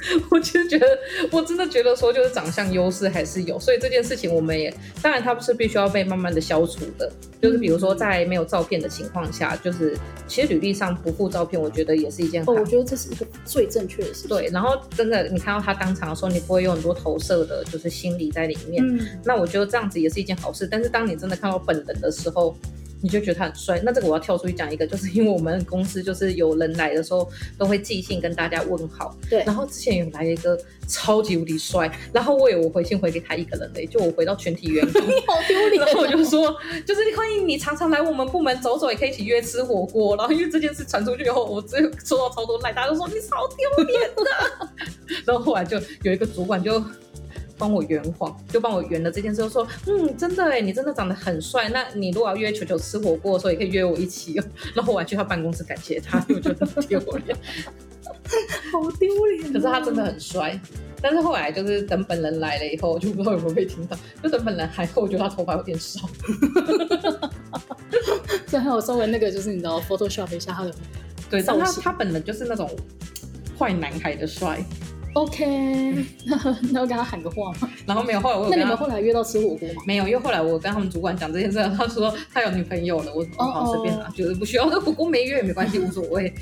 [0.30, 0.86] 我其实觉得，
[1.30, 4.72] 我真的觉得说，就是长相优势还是有，所以这件事情我们也，
[5.02, 9.96] 当然它不是必须要被慢慢的消除的，就是比如说在没有照片的情况下，就是
[10.26, 12.42] 其实履历上不附照片，我觉得也是一件。
[12.44, 14.28] 哦，我觉得这是一个最正确的事情。
[14.28, 18.82] 对，然后真的你看到他当场的时候，你不会有很多投射的，就是心理在里面。
[18.84, 20.66] 嗯，那我觉得这样子也是一件好事。
[20.70, 22.56] 但是当你真的看到本人的时候，
[23.02, 29.42] 你就觉得他很帅，那这个我要跳出去讲一个，就是因为我们公司就是有人来的时候都会寄信跟大家问好，对。
[29.44, 35.84] 然后之前有来一个超级无敌帅，然后我有我回信回给他一个人嘞，就我回到全体员工， 你好丢脸。
[35.84, 40.16] 然后我就说，就是欢迎你常常来我们部门走走，也可以一起约吃火锅。
[40.16, 44.24] 然后因为这件事传出去以后，我只有收到超多赖，大家都说你超丢脸的。
[45.24, 46.82] 然后后来就有一个主管就。
[47.60, 51.68] 帮我圆谎，就帮我圆了这件事，就说，嗯，真的哎，你真的长得很帅。
[51.68, 54.44] 那你如果要约球球吃火锅的时候，也可以约我一起哦。
[54.74, 57.36] 然后我还去他办公室感谢他，我觉得很丢脸，
[58.72, 59.52] 好丢脸。
[59.52, 60.58] 可是他真的很帅。
[61.02, 63.96] 但是后来就是等本人来了以后，我就不知道有没有被听到。
[64.22, 66.08] 就等本人来后，我觉得他头发有点少。
[68.46, 70.74] 最后我稍微那个就是你知道，Photoshop 一下他的，
[71.30, 72.70] 对，但他他本人就是那种
[73.58, 74.64] 坏男孩的帅。
[75.14, 75.44] OK，
[76.24, 77.68] 那那我跟他喊个话嘛。
[77.86, 78.48] 然后没有，后来我。
[78.50, 79.82] 那你们后来约到吃火锅吗？
[79.86, 83.12] 没有，因为后来我跟他们主管讲这件事， 他说他有女朋友了。
[83.14, 84.66] 我说好随便啦，觉得不需要。
[84.70, 86.32] 那火锅没约也没关系，无所谓。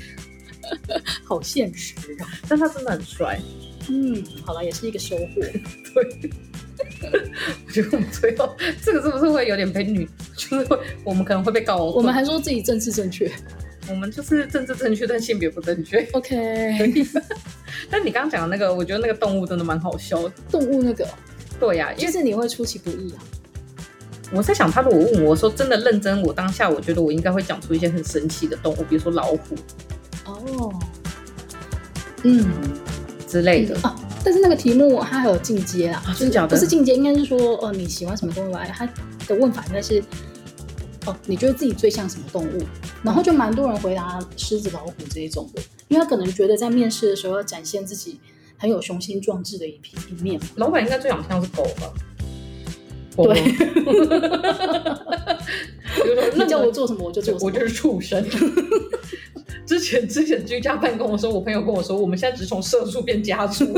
[1.23, 2.27] 好现实啊！
[2.47, 3.39] 但他真的很帅。
[3.87, 5.25] 嗯，好了，也是一个收获。
[5.41, 6.29] 对。
[7.65, 10.07] 我觉得我们最后这个是不是会有点被女？
[10.37, 11.77] 就是会我们可能会被告。
[11.77, 13.31] 我们还说自己政治正确。
[13.89, 16.07] 我们就是政治正确，但性别不正确。
[16.13, 17.03] OK。
[17.89, 20.31] 但你刚刚讲的那个，我觉得那个动物真的蛮好笑的。
[20.51, 21.07] 动物那个，
[21.59, 23.19] 对呀、啊，就是你会出其不意啊。
[24.31, 29.55] 我在想，他如果问我说真的认真，我当下我觉得我应该会讲出一些很神奇的动物，比如说老虎，
[30.25, 30.71] 哦，
[32.21, 32.45] 嗯
[33.27, 33.75] 之类的。
[33.81, 36.49] 啊，但是那个题目它还有进阶啊，真假的？
[36.49, 38.53] 不是进阶，应该是说，哦、呃，你喜欢什么动物？
[38.53, 38.85] 哎，他
[39.27, 40.03] 的问法应该是，
[41.05, 42.61] 哦，你觉得自己最像什么动物？
[43.03, 48.19] 然后就蛮多人回答狮子、老虎这一种的，因为他可能觉得在面试的时候要展现自己
[48.57, 49.79] 很有雄心壮志的一
[50.09, 50.39] 一面。
[50.55, 51.93] 老板应该最想听的是狗吧？
[53.15, 53.41] 对，
[56.35, 58.25] 你叫我做什么我就做什么，我就是畜生。
[59.65, 63.65] 之前之前居家办公的时候，我朋友跟我说，我们现在只从社畜变家畜。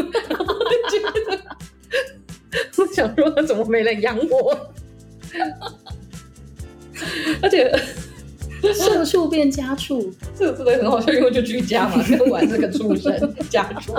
[2.78, 4.56] 我想说，他怎么没人养我？
[7.42, 7.72] 而且。
[8.76, 13.92] 社畜变家畜，这个真的很好笑，因为就居家嘛，跟玩这个畜生家畜。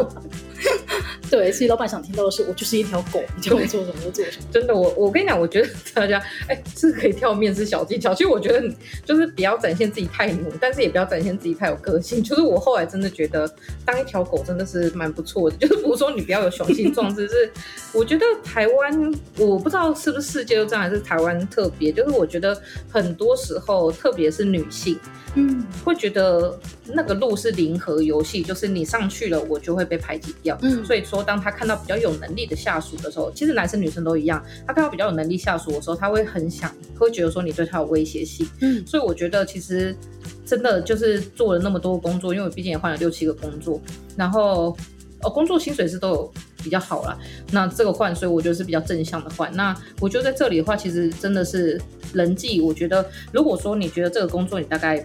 [1.31, 4.47] 对，其实老板想听到的是，我就是一条狗，你叫我做什么就做什么。
[4.53, 8.13] 真的，我我跟你讲，我觉得大家哎，是可以跳面试小技巧。
[8.13, 8.71] 其实我觉得，
[9.05, 12.23] 就是不要展现自己太努，但是也不要展现自己太有个性。
[12.23, 13.51] 就是我后来真的觉得，
[13.85, 15.57] 当一条狗真的是蛮不错的。
[15.57, 17.51] 就是不是说你不要有雄心 壮志，是
[17.95, 21.91] 我觉得台湾，我不知道是不是世界都这样，还是台湾特别。
[21.91, 22.61] 就是我觉得
[22.91, 24.99] 很多时候，特别是女性，
[25.35, 30.52] 嗯，会觉得那个路是零和游戏，就是你上去了，我就会被排挤掉。
[30.61, 38.47] 嗯，所以说，当他看到比较有能力的下属的时候，其实男生女生都一样，他看到比较有能力下属的时候，他会很想，会觉得说你对他有威胁性。
[38.61, 39.97] 嗯，所以我觉得其实
[40.45, 43.81] 真的就是做了那么多工作，因为我毕竟也换了六七个工作，
[44.17, 44.77] 然后
[45.23, 46.33] 哦，工作薪水是都有
[46.63, 47.19] 比较好啦。
[47.51, 49.51] 那这个换，所以我觉得是比较正向的换。
[49.55, 51.81] 那我觉得在这里的话，其实真的是。
[52.13, 55.03] 人际，我觉得如果说你觉得这个工作你大概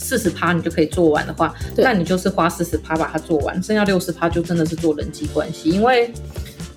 [0.00, 5.68] 四十趴你就可以做完的话，那你就是花四十趴把它做完，剩下六十趴就真的是做人际关系。
[5.70, 6.12] 因为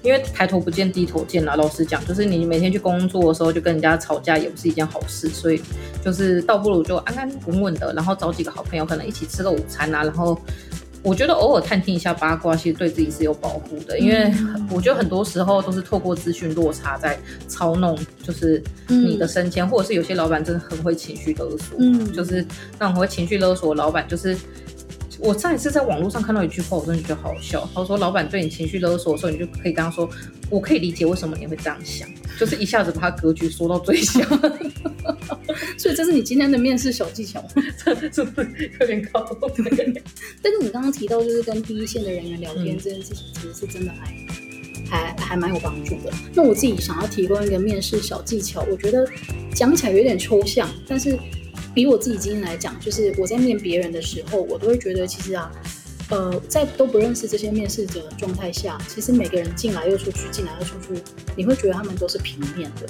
[0.03, 5.61] 因为抬头不见低头见啦，老实讲，就是你每天去工作的时候就跟人家吵架也不是一件好事，所以
[6.03, 10.37] 就是倒不如就安安稳稳的，然后找几个好朋友，可能一起吃个午餐啊，然后。
[11.03, 14.33] 我觉得偶尔探听一下八卦，其实对自己是有保护的，因为
[14.71, 22.45] 我觉得很多时候都是透过资讯落差在操弄，就是你的升迁，或者是有些老板真的很会情绪勒索，嗯，就是
[22.79, 24.35] 那种会情绪勒索的老板，就是。
[25.23, 27.67] 我上一次在网络上看到一句话，我真的觉得好好笑。
[27.73, 30.09] 他说：“老板对你情绪勒索的时候，你就可以跟他说，
[30.49, 34.19] 我可以理解为什么你会这样想，就是一下子把他格局缩到最小。
[35.79, 37.41] ”所以这是你今天的面试小技巧，
[37.85, 39.25] 这是不是有点高？
[40.41, 44.13] 但是你刚刚提到，就是跟第一线的人员聊天这件事情，其实是真的还
[44.89, 46.11] 还还蛮有帮助的。
[46.33, 49.07] 那我自己想要提供一个面试小技巧，我觉得
[49.55, 51.17] 讲起来有点抽象，但是。
[51.73, 55.51] 比我自己经验来讲，就是我在面别人的时候，我都会觉得其实啊，
[56.09, 61.01] 呃，在都不认识这些面试者的状态下，其实每个人进来又出去，进来又出去，
[61.35, 62.87] 你会觉得他们都是平面的。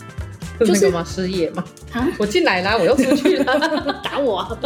[0.59, 1.03] 就是吗？
[1.03, 1.65] 失业吗？
[1.91, 2.07] 啊！
[2.19, 3.59] 我进来啦，我又出去了，
[4.03, 4.59] 打我啊！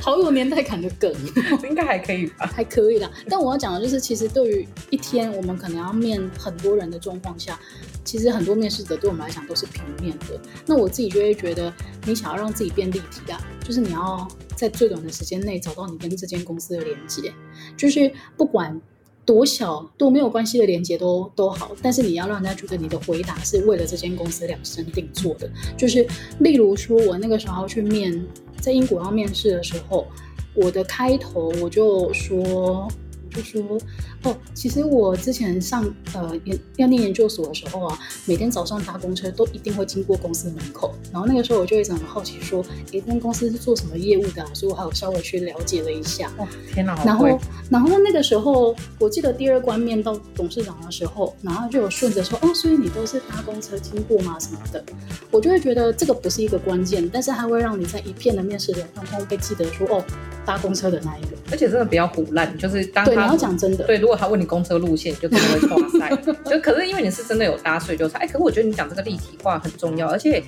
[0.00, 1.14] 好有年代感的梗，
[1.68, 2.50] 应该还可以吧？
[2.56, 3.08] 还可以啦。
[3.28, 7.60] 但我要讲的就是，其实对于一天我们可能要面很多人的状况下，
[8.08, 10.40] 其实很多面试者对我们来讲都是平面的。
[10.64, 11.70] 那我自己就会觉得，
[12.06, 17.30] 你想要让自己变立体啊，就是你要在最短的时间内找到你跟这间公司的连接，
[17.76, 18.80] 就是不管。
[19.28, 25.46] 多小都没有关系的连接都都好，但是你要让人家觉得你的回答是为了这间公司量身定做的。
[25.76, 26.06] 就是
[26.38, 28.26] 例如说，我那个时候去面，
[28.58, 30.06] 在英国要面试的时候，
[30.54, 32.88] 我的开头我就说。
[33.30, 33.78] 就说
[34.24, 40.94] 哦，其实我之前上呃研要念研究所的时候啊，每天早上搭公车都一定会经过公司门口。
[41.12, 44.50] 然后那个时候我就一直很好奇说，诶，那公司是做什么业务的啊？
[44.54, 46.30] 所以我还有稍微去了解了一下。
[46.38, 46.94] 哇，天哪！
[47.04, 47.38] 然后
[47.70, 54.38] 然后那个时候，我记得第二关面到董事长的时候，然后就有顺着说，哦，所以你都是搭公车经过吗？
[54.38, 54.84] 什么的，
[55.30, 60.04] 我就会觉得这个不是一个关键，但是它会让你在一片的面试人当中被记得说，哦，
[60.44, 61.28] 搭公车的那一个。
[61.50, 63.17] 而且真的比较唬烂，就是当他。
[63.24, 66.16] 你要讲真的，对，如果他问你公车路线，你就可能会 哇塞。
[66.50, 68.18] 就可是因为你是真的有搭，所以就猜。
[68.20, 70.42] 哎，可是我觉得你讲这个立体化很重要，而且。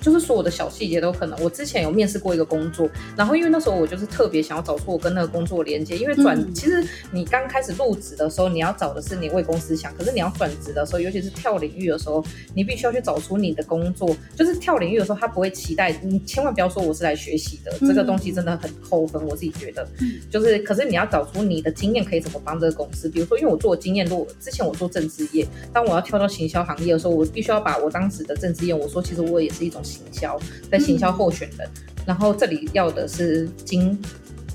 [0.00, 1.38] 就是所有的小细节都可能。
[1.42, 12.24] 我之前有面试过一个工作，然后因为那时候我就是特别想要找出我跟那个工作连接，因为转、嗯、其实你刚开始入职的时候，你要找的是你为公司想，可是你要转职的时候，尤其是跳领域的时候，
[12.54, 14.16] 你必须要去找出你的工作。
[14.36, 19.20] 就是跳领域的时候，他不会期待你，千万不要说我是来学习的，这个东西真的很扣分。
[19.26, 19.86] 我自己觉得，
[20.30, 23.08] 就是可是你要找出你的经验可以怎么帮这个公司。
[23.08, 29.78] 比如说，因为我做经验，如果之前我做政治业，当我要跳到行销行业的时候，我必须要把我当时的政治业，我说其实我也是一种。
[29.90, 30.38] 行销
[30.70, 33.98] 在行销候选人，嗯、然后这里要的是金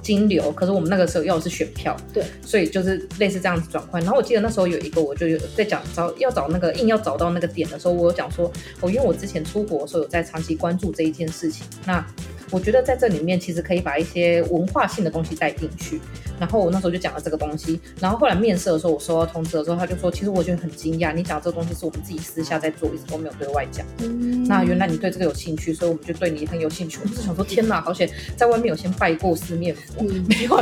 [0.02, 4.02] 金流，可是我们那个时候要的是选票，对，所以就是类似这样子转换。
[4.04, 12.06] 然后我记得那时候有一个，我就有在讲找要找那个硬要找到那个点的时候，我有讲说，哦，因为我之前出国的时候有在长期关注这一件事情，那。
[12.52, 16.00] 我觉得在这里面其实可以把一些文化性的东西带进去，
[16.40, 23.86] 然后我那时候就讲了这个东西，然后后来面试的时候我收到通知的时候，他就说，其实我觉得很惊讶，你讲这个东西是我们自己私下在做，一直都没有对外讲。
[24.00, 27.00] 嗯，那原来你对这个有兴趣，所以我们就对你很有兴趣。
[27.04, 30.56] 我就想说， 天哪，好险，在外面有先拜过四面佛，嗯、没有，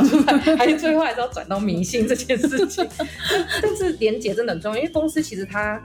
[0.56, 2.86] 还是最后还是要转到迷信这件事情。
[3.62, 5.82] 但是连结真的很重要，因为公司其实它。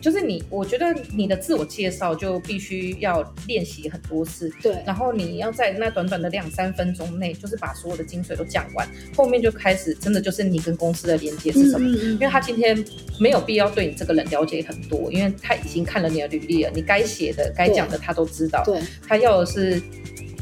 [0.00, 4.82] 就是你，我觉得你的自我介绍就必须要练习很多次，对。
[4.86, 11.86] 然后你要在那短短的两三分钟内，就是把所有的精髓都讲完，后面就开始真的就是你跟公司的连接是什么？
[11.86, 12.12] 嗯嗯嗯。
[12.12, 12.82] 因为他今天
[13.18, 18.62] 没有必要对你这个人了解很多，因为他已经看了你的履历了，你该写的、该讲的他都知道。
[18.64, 18.80] 对。
[19.06, 19.78] 他要的是，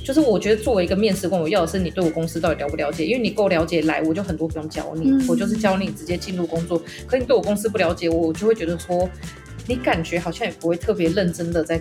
[0.05, 3.05] 就是我觉得作为一个面试官，我要的是你对我公司到底了不了解？
[3.05, 6.81] 因为你够了解来，我就很多不用教你，嗯、我就是教你直接进入工作。
[7.09, 9.11] 可你对我公司不了解，我就会觉得说。
[9.67, 11.81] 你感觉好像也不会特别认真的在。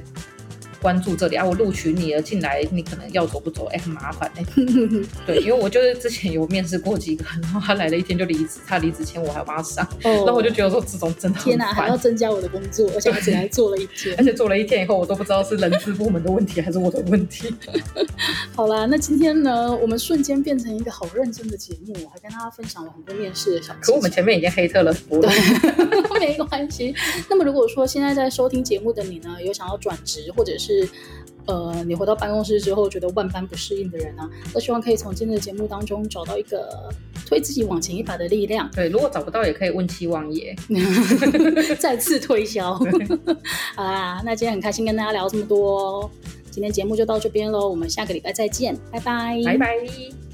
[0.87, 1.43] 关注这里啊！
[1.43, 3.65] 我录取你了，进来你可能要走不走？
[3.65, 4.65] 哎、欸，很麻烦哎、欸。
[5.27, 17.53] 对，因为我就是之前有面试过几个，然后他来了一天就离职，他离职前我还要帮他上，然、哦、后我就觉得说这种真的天哪，还要增加我的工作，而且还只来做了一天， 而且做了一天以后，我都不知道是人资部门的问题还是我的问题。
[18.55, 23.75] 好啦，那今天呢，我们瞬间变成一个好认真的节目，我还跟大家分享了很多面试的小。
[23.81, 25.19] 可我们前面已经黑特了，对，
[26.17, 26.95] 没关系。
[27.29, 30.76] 那么如果说现在在收听节目的你呢，有想要转职或者是。
[31.45, 36.89] 呃，你回到办公室之后觉得万般不适应的人呢、啊，都希望可以从今天的节目当中找到一个
[37.25, 38.69] 推自己往前一把的力量。
[38.75, 40.53] 对，如果找不到也可以问七王爷，
[41.79, 42.73] 再次推销。
[43.75, 46.11] 好啦，那今天很开心跟大家聊这么多，
[46.51, 50.26] 今天节目就到这边喽，我们下个礼拜再见，拜拜，拜拜。